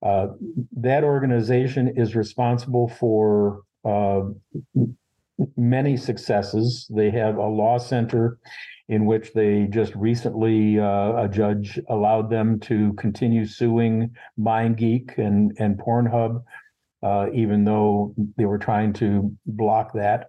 Uh, 0.03 0.29
that 0.77 1.05
organization 1.05 1.95
is 1.97 2.15
responsible 2.15 2.89
for 2.89 3.63
uh, 3.85 4.23
many 5.57 5.97
successes. 5.97 6.87
They 6.91 7.11
have 7.11 7.37
a 7.37 7.47
law 7.47 7.79
center 7.79 8.39
in 8.89 9.07
which 9.07 9.33
they 9.33 9.67
just 9.71 9.95
recently 9.95 10.79
uh, 10.79 11.25
a 11.25 11.29
judge 11.29 11.81
allowed 11.89 12.31
them 12.31 12.61
to 12.61 12.93
continue 12.95 13.47
suing 13.47 14.15
MindGeek 14.39 15.19
and 15.19 15.53
and 15.59 15.79
Pornhub, 15.79 16.43
uh, 17.03 17.27
even 17.33 17.65
though 17.65 18.15
they 18.37 18.45
were 18.45 18.59
trying 18.59 18.93
to 18.95 19.35
block 19.47 19.93
that. 19.95 20.29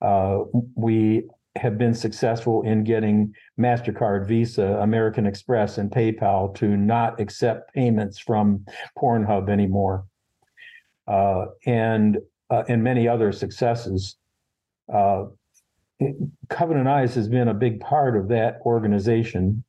Uh, 0.00 0.44
we 0.74 1.24
have 1.56 1.76
been 1.76 1.92
successful 1.92 2.62
in 2.62 2.84
getting 2.84 3.34
Mastercard, 3.58 4.26
Visa, 4.26 4.78
American 4.80 5.26
Express, 5.26 5.78
and 5.78 5.90
PayPal 5.90 6.54
to 6.54 6.76
not 6.76 7.20
accept 7.20 7.74
payments 7.74 8.18
from 8.18 8.64
Pornhub 8.96 9.50
anymore, 9.50 10.06
uh, 11.08 11.46
and 11.66 12.18
uh, 12.50 12.64
and 12.68 12.82
many 12.82 13.06
other 13.08 13.32
successes. 13.32 14.16
Uh, 14.92 15.26
Covenant 16.48 16.88
Eyes 16.88 17.14
has 17.14 17.28
been 17.28 17.48
a 17.48 17.54
big 17.54 17.80
part 17.80 18.16
of 18.16 18.28
that 18.28 18.60
organization, 18.64 19.64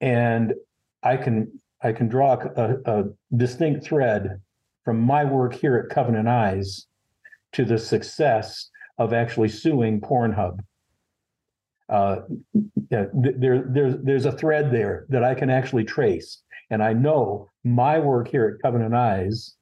and 0.00 0.54
I 1.02 1.16
can 1.16 1.60
I 1.82 1.92
can 1.92 2.08
draw 2.08 2.34
a, 2.34 2.76
a 2.86 3.04
distinct 3.36 3.84
thread 3.84 4.40
from 4.84 5.00
my 5.00 5.24
work 5.24 5.54
here 5.54 5.76
at 5.76 5.94
Covenant 5.94 6.28
Eyes 6.28 6.86
to 7.52 7.64
the 7.64 7.78
success 7.78 8.70
of 8.96 9.12
actually 9.12 9.48
suing 9.48 10.00
Pornhub. 10.00 10.58
Uh, 11.88 12.20
there, 12.90 13.10
there's 13.12 13.94
there's 14.02 14.24
a 14.24 14.32
thread 14.32 14.72
there 14.72 15.06
that 15.10 15.22
I 15.22 15.34
can 15.34 15.50
actually 15.50 15.84
trace, 15.84 16.42
and 16.70 16.82
I 16.82 16.94
know 16.94 17.48
my 17.64 17.98
work 17.98 18.28
here 18.28 18.48
at 18.48 18.62
Covenant 18.62 18.94
Eyes 18.94 19.57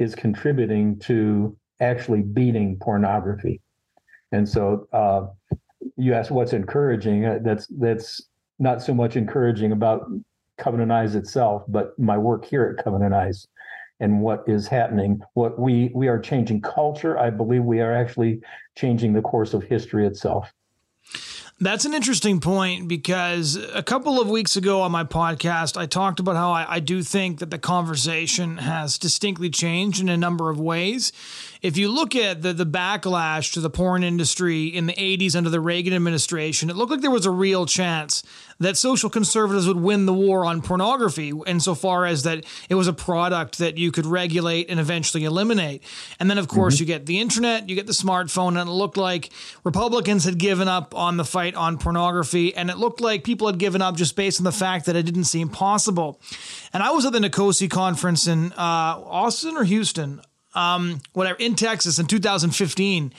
is 0.00 0.14
contributing 0.16 0.98
to 0.98 1.56
actually 1.78 2.22
beating 2.22 2.76
pornography. 2.80 3.60
And 4.32 4.48
so 4.48 4.88
uh, 4.92 5.26
you 5.96 6.14
ask 6.14 6.30
what's 6.30 6.52
encouraging. 6.52 7.24
Uh, 7.24 7.38
that's 7.42 7.66
that's 7.78 8.22
not 8.58 8.82
so 8.82 8.94
much 8.94 9.16
encouraging 9.16 9.72
about 9.72 10.10
Covenant 10.58 10.90
Eyes 10.90 11.14
itself, 11.14 11.62
but 11.68 11.96
my 11.98 12.18
work 12.18 12.44
here 12.44 12.74
at 12.76 12.84
Covenant 12.84 13.14
Eyes 13.14 13.46
and 14.00 14.20
what 14.20 14.42
is 14.46 14.66
happening. 14.66 15.20
What 15.34 15.58
we 15.58 15.90
we 15.94 16.08
are 16.08 16.18
changing 16.18 16.62
culture. 16.62 17.18
I 17.18 17.30
believe 17.30 17.64
we 17.64 17.80
are 17.80 17.92
actually 17.92 18.40
changing 18.76 19.12
the 19.12 19.22
course 19.22 19.52
of 19.52 19.62
history 19.62 20.06
itself. 20.06 20.50
That's 21.62 21.84
an 21.84 21.92
interesting 21.92 22.40
point 22.40 22.88
because 22.88 23.54
a 23.74 23.82
couple 23.82 24.18
of 24.18 24.30
weeks 24.30 24.56
ago 24.56 24.80
on 24.80 24.90
my 24.90 25.04
podcast, 25.04 25.76
I 25.76 25.84
talked 25.84 26.18
about 26.18 26.34
how 26.34 26.52
I, 26.52 26.76
I, 26.76 26.80
do 26.80 27.02
think 27.02 27.40
that 27.40 27.50
the 27.50 27.58
conversation 27.58 28.56
has 28.56 28.96
distinctly 28.96 29.50
changed 29.50 30.00
in 30.00 30.08
a 30.08 30.16
number 30.16 30.48
of 30.48 30.58
ways 30.58 31.12
if 31.62 31.76
you 31.76 31.88
look 31.88 32.16
at 32.16 32.42
the, 32.42 32.52
the 32.52 32.66
backlash 32.66 33.52
to 33.52 33.60
the 33.60 33.70
porn 33.70 34.02
industry 34.02 34.66
in 34.66 34.86
the 34.86 34.94
80s 34.94 35.36
under 35.36 35.50
the 35.50 35.60
Reagan 35.60 35.92
administration, 35.92 36.70
it 36.70 36.76
looked 36.76 36.90
like 36.90 37.02
there 37.02 37.10
was 37.10 37.26
a 37.26 37.30
real 37.30 37.66
chance 37.66 38.22
that 38.60 38.76
social 38.76 39.08
conservatives 39.10 39.66
would 39.66 39.80
win 39.80 40.06
the 40.06 40.12
war 40.12 40.44
on 40.44 40.62
pornography 40.62 41.32
insofar 41.46 42.06
as 42.06 42.22
that 42.22 42.44
it 42.68 42.74
was 42.74 42.88
a 42.88 42.92
product 42.92 43.58
that 43.58 43.78
you 43.78 43.90
could 43.90 44.06
regulate 44.06 44.70
and 44.70 44.78
eventually 44.78 45.24
eliminate. 45.24 45.82
And 46.18 46.30
then, 46.30 46.38
of 46.38 46.48
course, 46.48 46.74
mm-hmm. 46.74 46.82
you 46.82 46.86
get 46.86 47.06
the 47.06 47.20
internet, 47.20 47.68
you 47.68 47.74
get 47.74 47.86
the 47.86 47.92
smartphone, 47.92 48.60
and 48.60 48.68
it 48.68 48.72
looked 48.72 48.96
like 48.96 49.30
Republicans 49.64 50.24
had 50.24 50.38
given 50.38 50.68
up 50.68 50.94
on 50.94 51.16
the 51.16 51.24
fight 51.24 51.54
on 51.54 51.78
pornography, 51.78 52.54
and 52.54 52.70
it 52.70 52.76
looked 52.76 53.00
like 53.00 53.24
people 53.24 53.46
had 53.46 53.58
given 53.58 53.82
up 53.82 53.96
just 53.96 54.16
based 54.16 54.40
on 54.40 54.44
the 54.44 54.52
fact 54.52 54.86
that 54.86 54.96
it 54.96 55.04
didn't 55.04 55.24
seem 55.24 55.48
possible. 55.48 56.20
And 56.72 56.82
I 56.82 56.90
was 56.90 57.04
at 57.06 57.12
the 57.12 57.18
NCOSE 57.18 57.70
conference 57.70 58.26
in 58.26 58.52
uh, 58.52 58.56
Austin 58.56 59.56
or 59.56 59.64
Houston 59.64 60.20
um, 60.54 61.00
whatever, 61.12 61.38
in 61.38 61.54
Texas 61.54 61.98
in 61.98 62.06
2015. 62.06 63.12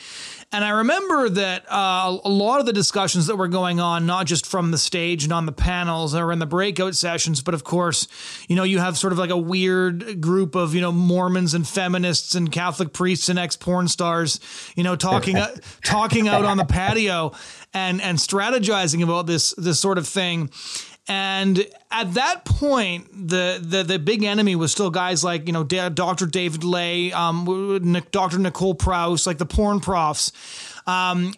And 0.53 0.65
I 0.65 0.69
remember 0.71 1.29
that 1.29 1.63
uh, 1.71 2.17
a 2.25 2.29
lot 2.29 2.59
of 2.59 2.65
the 2.65 2.73
discussions 2.73 3.27
that 3.27 3.37
were 3.37 3.47
going 3.47 3.79
on, 3.79 4.05
not 4.05 4.25
just 4.25 4.45
from 4.45 4.71
the 4.71 4.77
stage 4.77 5.23
and 5.23 5.31
on 5.31 5.45
the 5.45 5.53
panels 5.53 6.13
or 6.13 6.29
in 6.33 6.39
the 6.39 6.45
breakout 6.45 6.93
sessions, 6.93 7.41
but 7.41 7.53
of 7.53 7.63
course, 7.63 8.09
you 8.49 8.57
know, 8.57 8.63
you 8.63 8.79
have 8.79 8.97
sort 8.97 9.13
of 9.13 9.19
like 9.19 9.29
a 9.29 9.37
weird 9.37 10.19
group 10.19 10.55
of, 10.55 10.75
you 10.75 10.81
know, 10.81 10.91
Mormons 10.91 11.53
and 11.53 11.65
feminists 11.65 12.35
and 12.35 12.51
Catholic 12.51 12.91
priests 12.91 13.29
and 13.29 13.39
ex 13.39 13.55
porn 13.55 13.87
stars, 13.87 14.41
you 14.75 14.83
know, 14.83 14.97
talking, 14.97 15.37
talking 15.85 16.27
out 16.27 16.43
on 16.43 16.57
the 16.57 16.65
patio 16.65 17.31
and, 17.73 18.01
and 18.01 18.17
strategizing 18.17 19.01
about 19.03 19.27
this, 19.27 19.53
this 19.57 19.79
sort 19.79 19.97
of 19.97 20.05
thing. 20.05 20.49
And 21.07 21.65
at 21.89 22.13
that 22.13 22.45
point, 22.45 23.27
the, 23.27 23.59
the 23.61 23.83
the 23.83 23.99
big 23.99 24.23
enemy 24.23 24.55
was 24.55 24.71
still 24.71 24.91
guys 24.91 25.23
like 25.23 25.47
you 25.47 25.53
know 25.53 25.63
Dr. 25.63 26.25
David 26.27 26.63
Ley, 26.63 27.11
um, 27.11 28.03
Dr. 28.11 28.37
Nicole 28.37 28.75
Prause, 28.75 29.25
like 29.25 29.37
the 29.39 29.45
porn 29.45 29.79
profs. 29.79 30.31
Um, 30.87 31.33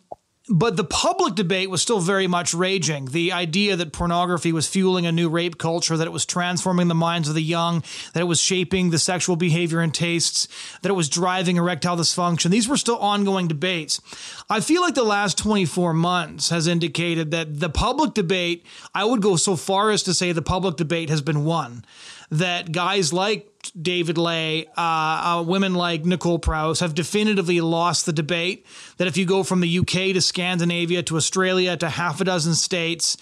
but 0.49 0.75
the 0.75 0.83
public 0.83 1.35
debate 1.35 1.69
was 1.69 1.81
still 1.81 2.01
very 2.01 2.27
much 2.27 2.53
raging. 2.53 3.05
The 3.05 3.31
idea 3.31 3.77
that 3.77 3.93
pornography 3.93 4.51
was 4.51 4.67
fueling 4.67 5.05
a 5.05 5.11
new 5.11 5.29
rape 5.29 5.57
culture, 5.57 5.95
that 5.95 6.07
it 6.07 6.11
was 6.11 6.25
transforming 6.25 6.89
the 6.89 6.95
minds 6.95 7.29
of 7.29 7.35
the 7.35 7.41
young, 7.41 7.81
that 8.13 8.19
it 8.19 8.25
was 8.25 8.41
shaping 8.41 8.89
the 8.89 8.99
sexual 8.99 9.37
behavior 9.37 9.79
and 9.79 9.93
tastes, 9.93 10.49
that 10.81 10.89
it 10.89 10.95
was 10.95 11.07
driving 11.07 11.55
erectile 11.55 11.95
dysfunction. 11.95 12.49
These 12.49 12.67
were 12.67 12.75
still 12.75 12.97
ongoing 12.97 13.47
debates. 13.47 14.01
I 14.49 14.59
feel 14.59 14.81
like 14.81 14.95
the 14.95 15.03
last 15.03 15.37
24 15.37 15.93
months 15.93 16.49
has 16.49 16.67
indicated 16.67 17.31
that 17.31 17.61
the 17.61 17.69
public 17.69 18.13
debate, 18.13 18.65
I 18.93 19.05
would 19.05 19.21
go 19.21 19.37
so 19.37 19.55
far 19.55 19.91
as 19.91 20.03
to 20.03 20.13
say 20.13 20.33
the 20.33 20.41
public 20.41 20.75
debate 20.75 21.09
has 21.09 21.21
been 21.21 21.45
won. 21.45 21.85
That 22.33 22.71
guys 22.71 23.13
like 23.13 23.47
David 23.79 24.17
Ley, 24.17 24.65
uh, 24.75 24.81
uh, 24.81 25.43
women 25.45 25.75
like 25.75 26.03
Nicole 26.03 26.39
Prause 26.39 26.79
have 26.79 26.95
definitively 26.95 27.61
lost 27.61 28.05
the 28.05 28.13
debate. 28.13 28.65
That 28.97 29.07
if 29.07 29.17
you 29.17 29.25
go 29.25 29.43
from 29.43 29.61
the 29.61 29.79
UK 29.79 30.13
to 30.13 30.21
Scandinavia 30.21 31.03
to 31.03 31.15
Australia 31.17 31.77
to 31.77 31.89
half 31.89 32.21
a 32.21 32.23
dozen 32.23 32.55
states, 32.55 33.17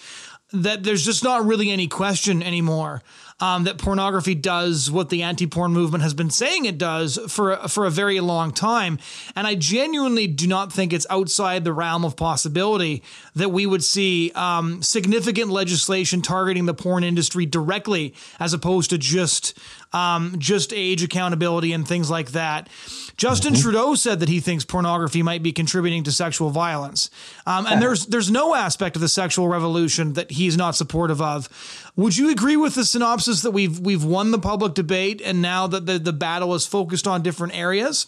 that 0.52 0.82
there's 0.82 1.04
just 1.04 1.24
not 1.24 1.44
really 1.44 1.70
any 1.70 1.88
question 1.88 2.42
anymore 2.42 3.02
um, 3.42 3.64
that 3.64 3.76
pornography 3.76 4.36
does 4.36 4.88
what 4.88 5.08
the 5.08 5.24
anti-porn 5.24 5.72
movement 5.72 6.04
has 6.04 6.14
been 6.14 6.30
saying 6.30 6.64
it 6.64 6.78
does 6.78 7.18
for 7.28 7.56
for 7.68 7.84
a 7.84 7.90
very 7.90 8.20
long 8.20 8.52
time, 8.52 9.00
and 9.34 9.48
I 9.48 9.56
genuinely 9.56 10.28
do 10.28 10.46
not 10.46 10.72
think 10.72 10.92
it's 10.92 11.08
outside 11.10 11.64
the 11.64 11.72
realm 11.72 12.04
of 12.04 12.16
possibility 12.16 13.02
that 13.34 13.48
we 13.48 13.66
would 13.66 13.82
see 13.82 14.30
um, 14.36 14.80
significant 14.80 15.50
legislation 15.50 16.22
targeting 16.22 16.66
the 16.66 16.74
porn 16.74 17.02
industry 17.02 17.44
directly, 17.44 18.14
as 18.38 18.54
opposed 18.54 18.90
to 18.90 18.98
just 18.98 19.58
um, 19.92 20.36
just 20.38 20.72
age 20.72 21.02
accountability 21.02 21.72
and 21.72 21.86
things 21.86 22.10
like 22.10 22.32
that. 22.32 22.68
Justin 23.16 23.52
mm-hmm. 23.52 23.62
Trudeau 23.62 23.94
said 23.94 24.20
that 24.20 24.28
he 24.28 24.40
thinks 24.40 24.64
pornography 24.64 25.22
might 25.22 25.42
be 25.42 25.52
contributing 25.52 26.02
to 26.04 26.12
sexual 26.12 26.50
violence, 26.50 27.10
um, 27.46 27.66
and 27.66 27.80
there's 27.82 28.06
there's 28.06 28.30
no 28.30 28.54
aspect 28.54 28.96
of 28.96 29.02
the 29.02 29.08
sexual 29.08 29.48
revolution 29.48 30.14
that 30.14 30.30
he's 30.30 30.56
not 30.56 30.74
supportive 30.74 31.20
of. 31.20 31.48
Would 31.96 32.16
you 32.16 32.30
agree 32.30 32.56
with 32.56 32.74
the 32.74 32.84
synopsis 32.84 33.42
that 33.42 33.50
we've 33.50 33.78
we've 33.78 34.04
won 34.04 34.30
the 34.30 34.38
public 34.38 34.74
debate, 34.74 35.20
and 35.24 35.42
now 35.42 35.66
that 35.66 35.86
the 35.86 35.98
the 35.98 36.12
battle 36.12 36.54
is 36.54 36.66
focused 36.66 37.06
on 37.06 37.22
different 37.22 37.56
areas? 37.56 38.06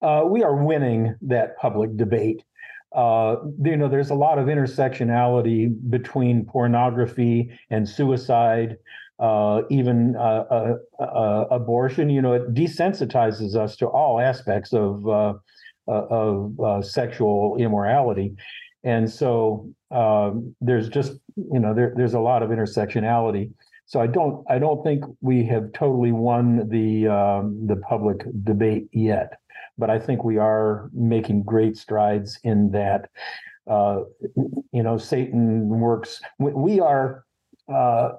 Uh, 0.00 0.24
we 0.26 0.42
are 0.42 0.54
winning 0.54 1.14
that 1.22 1.56
public 1.58 1.96
debate. 1.96 2.42
Uh, 2.94 3.36
you 3.62 3.76
know, 3.76 3.88
there's 3.88 4.10
a 4.10 4.14
lot 4.14 4.38
of 4.38 4.46
intersectionality 4.46 5.72
between 5.88 6.44
pornography 6.44 7.50
and 7.70 7.88
suicide 7.88 8.76
uh, 9.18 9.62
even 9.70 10.16
uh, 10.16 10.44
uh, 10.50 11.02
uh, 11.02 11.44
abortion. 11.50 12.10
You 12.10 12.22
know, 12.22 12.32
it 12.32 12.54
desensitizes 12.54 13.54
us 13.54 13.76
to 13.76 13.86
all 13.86 14.20
aspects 14.20 14.72
of 14.72 15.08
uh, 15.08 15.34
of 15.86 16.84
sexual 16.84 17.56
immorality, 17.58 18.34
and 18.84 19.10
so 19.10 19.68
um, 19.90 20.54
there's 20.60 20.88
just 20.88 21.12
you 21.36 21.60
know 21.60 21.74
there, 21.74 21.92
there's 21.96 22.14
a 22.14 22.20
lot 22.20 22.42
of 22.42 22.50
intersectionality. 22.50 23.50
So 23.86 24.00
I 24.00 24.06
don't 24.06 24.44
I 24.48 24.58
don't 24.58 24.82
think 24.82 25.04
we 25.20 25.44
have 25.46 25.72
totally 25.72 26.12
won 26.12 26.68
the 26.68 27.08
um, 27.08 27.66
the 27.66 27.76
public 27.76 28.24
debate 28.42 28.88
yet, 28.92 29.38
but 29.76 29.90
I 29.90 29.98
think 29.98 30.24
we 30.24 30.38
are 30.38 30.90
making 30.92 31.42
great 31.42 31.76
strides 31.76 32.38
in 32.42 32.70
that. 32.72 33.10
Uh, 33.70 34.00
you 34.72 34.82
know, 34.82 34.96
Satan 34.98 35.68
works. 35.68 36.20
We 36.38 36.80
are 36.80 37.24
uh, 37.72 37.72
uh, 37.72 38.16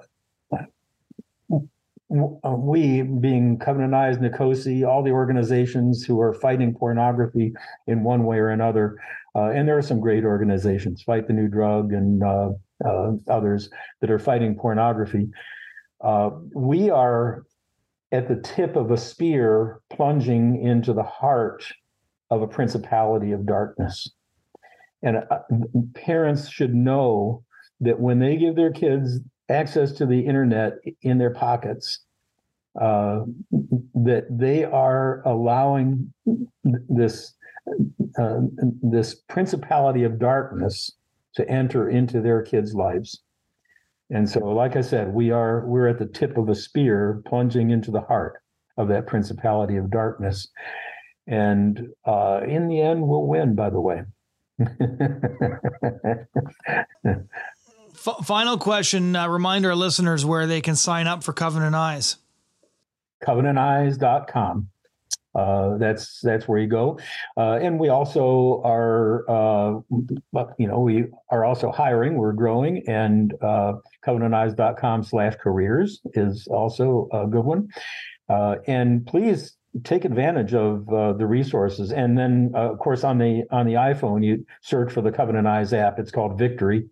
we 2.10 3.02
being 3.02 3.58
Covenant 3.58 3.94
Eyes, 3.94 4.18
NCOSE, 4.18 4.88
all 4.88 5.04
the 5.04 5.12
organizations 5.12 6.04
who 6.04 6.20
are 6.22 6.34
fighting 6.34 6.74
pornography 6.74 7.54
in 7.88 8.04
one 8.04 8.24
way 8.24 8.38
or 8.38 8.50
another, 8.50 8.98
uh, 9.36 9.50
and 9.50 9.68
there 9.68 9.78
are 9.78 9.84
some 9.84 10.00
great 10.00 10.24
organizations, 10.24 11.02
Fight 11.02 11.28
the 11.28 11.34
New 11.34 11.48
Drug 11.48 11.92
and 11.92 12.24
uh, 12.24 12.50
uh, 12.86 13.12
others 13.28 13.70
that 14.02 14.12
are 14.12 14.20
fighting 14.20 14.56
pornography. 14.56 15.30
Uh, 16.04 16.32
we 16.54 16.90
are 16.90 17.46
at 18.12 18.28
the 18.28 18.36
tip 18.36 18.76
of 18.76 18.92
a 18.92 18.98
spear 18.98 19.82
plunging 19.90 20.62
into 20.62 20.94
the 20.94 21.04
heart 21.04 21.66
of 22.30 22.42
a 22.42 22.48
principality 22.48 23.32
of 23.32 23.46
darkness. 23.46 24.12
And 25.02 25.18
uh, 25.18 25.40
parents 25.96 26.48
should 26.48 26.76
know 26.76 27.44
that 27.82 28.00
when 28.00 28.20
they 28.20 28.38
give 28.38 28.56
their 28.56 28.72
kids 28.72 29.20
access 29.50 29.92
to 29.94 30.06
the 30.06 30.20
internet 30.20 30.74
in 31.02 31.18
their 31.18 31.34
pockets, 31.34 32.00
uh, 32.80 33.22
that 33.94 34.26
they 34.30 34.64
are 34.64 35.22
allowing 35.26 36.14
this 36.64 37.34
uh, 38.20 38.42
this 38.82 39.16
principality 39.16 40.04
of 40.04 40.20
darkness 40.20 40.92
to 41.36 41.48
enter 41.50 41.90
into 41.90 42.22
their 42.22 42.42
kids' 42.42 42.74
lives. 42.74 43.22
And 44.10 44.30
so, 44.30 44.40
like 44.40 44.76
I 44.76 44.82
said, 44.82 45.14
we 45.14 45.32
are 45.32 45.66
we're 45.66 45.88
at 45.88 46.00
the 46.00 46.06
tip 46.06 46.38
of 46.38 46.50
a 46.50 46.56
spear 46.56 47.22
plunging 47.26 47.72
into 47.72 47.92
the 47.92 48.02
heart 48.02 48.42
of 48.78 48.88
that 48.90 49.08
principality 49.08 49.78
of 49.78 49.92
darkness. 49.92 50.48
And 51.28 51.88
uh, 52.06 52.42
in 52.48 52.68
the 52.68 52.82
end, 52.82 53.08
we'll 53.08 53.26
win, 53.26 53.56
by 53.56 53.70
the 53.70 53.80
way. 53.80 54.02
F- 58.06 58.26
final 58.26 58.58
question. 58.58 59.16
Uh, 59.16 59.28
remind 59.28 59.66
our 59.66 59.76
listeners 59.76 60.26
where 60.26 60.46
they 60.46 60.60
can 60.62 60.76
sign 60.76 61.08
up 61.08 61.24
for 61.24 61.32
Covenant 61.32 61.74
Eyes. 61.76 62.18
CovenantEyes.com. 63.26 64.68
Uh, 65.36 65.78
that's 65.78 66.20
that's 66.22 66.48
where 66.48 66.60
you 66.60 66.68
go, 66.68 67.00
uh, 67.38 67.54
and 67.54 67.80
we 67.80 67.90
also 67.90 68.62
are, 68.64 69.28
uh, 69.28 69.80
you 70.60 70.68
know, 70.68 70.80
we 70.80 71.06
are 71.32 71.44
also 71.44 71.72
hiring. 71.72 72.18
We're 72.18 72.34
growing, 72.34 72.84
and 72.88 73.34
uh, 73.42 73.74
CovenantEyes.com/careers 74.06 76.02
is 76.14 76.48
also 76.52 77.10
a 77.12 77.26
good 77.26 77.46
one. 77.46 77.68
Uh, 78.30 78.58
and 78.68 79.08
please 79.08 79.58
take 79.84 80.06
advantage 80.06 80.54
of 80.54 80.88
uh, 80.94 81.14
the 81.14 81.26
resources. 81.26 81.92
And 81.92 82.16
then, 82.16 82.52
uh, 82.54 82.72
of 82.72 82.78
course, 82.78 83.04
on 83.04 83.18
the 83.18 83.44
on 83.50 83.66
the 83.66 83.74
iPhone, 83.74 84.24
you 84.24 84.46
search 84.62 84.94
for 84.94 85.02
the 85.02 85.12
Covenant 85.12 85.48
Eyes 85.48 85.74
app. 85.74 85.98
It's 85.98 86.12
called 86.12 86.38
Victory, 86.38 86.86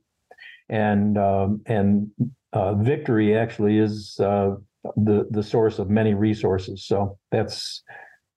and 0.72 1.18
um, 1.18 1.62
and 1.68 2.10
uh, 2.54 2.74
Victory 2.76 3.38
actually 3.38 3.78
is 3.78 4.20
uh, 4.20 4.56
the 4.96 5.28
the 5.30 5.44
source 5.44 5.78
of 5.78 5.90
many 5.90 6.16
resources. 6.16 6.86
So 6.86 7.20
that's 7.30 7.84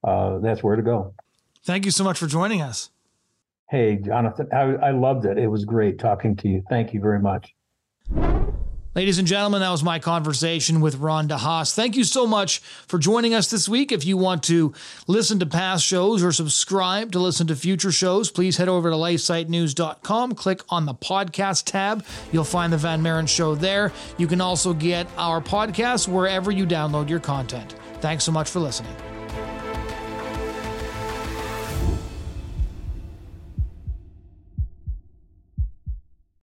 uh, 0.03 0.37
that's 0.39 0.61
where 0.61 0.75
to 0.75 0.83
go. 0.83 1.15
Thank 1.63 1.85
you 1.85 1.91
so 1.91 2.03
much 2.03 2.19
for 2.19 2.27
joining 2.27 2.61
us. 2.61 2.91
Hey, 3.71 3.95
Jonathon, 3.95 4.49
I, 4.53 4.89
I 4.89 4.91
loved 4.91 5.25
it. 5.25 5.39
It 5.39 5.47
was 5.47 5.65
great 5.65 5.97
talking 5.97 6.35
to 6.35 6.47
you. 6.47 6.63
Thank 6.69 6.93
you 6.93 7.01
very 7.01 7.19
much. 7.19 7.51
Ladies 8.95 9.19
and 9.19 9.27
gentlemen, 9.27 9.59
that 9.59 9.71
was 9.71 9.83
my 9.83 9.99
conversation 9.99 10.79
with 10.79 10.95
Ron 10.99 11.27
DeHaas. 11.27 11.75
Thank 11.75 11.97
you 11.97 12.05
so 12.05 12.25
much 12.25 12.59
for 12.59 12.97
joining 12.97 13.33
us 13.33 13.49
this 13.49 13.67
week. 13.67 13.91
If 13.91 14.05
you 14.05 14.15
want 14.15 14.41
to 14.43 14.73
listen 15.05 15.37
to 15.39 15.45
past 15.45 15.85
shows 15.85 16.23
or 16.23 16.31
subscribe 16.31 17.11
to 17.11 17.19
listen 17.19 17.45
to 17.47 17.57
future 17.57 17.91
shows, 17.91 18.31
please 18.31 18.55
head 18.55 18.69
over 18.69 18.89
to 18.89 18.95
lifesitenews.com, 18.95 20.35
click 20.35 20.61
on 20.69 20.85
the 20.85 20.93
podcast 20.93 21.65
tab. 21.65 22.05
You'll 22.31 22.45
find 22.45 22.71
the 22.71 22.77
Van 22.77 23.01
Maren 23.01 23.27
Show 23.27 23.53
there. 23.53 23.91
You 24.17 24.27
can 24.27 24.39
also 24.39 24.73
get 24.73 25.07
our 25.17 25.41
podcast 25.41 26.07
wherever 26.07 26.49
you 26.49 26.65
download 26.65 27.09
your 27.09 27.19
content. 27.19 27.75
Thanks 27.99 28.23
so 28.23 28.31
much 28.31 28.49
for 28.49 28.61
listening. 28.61 28.95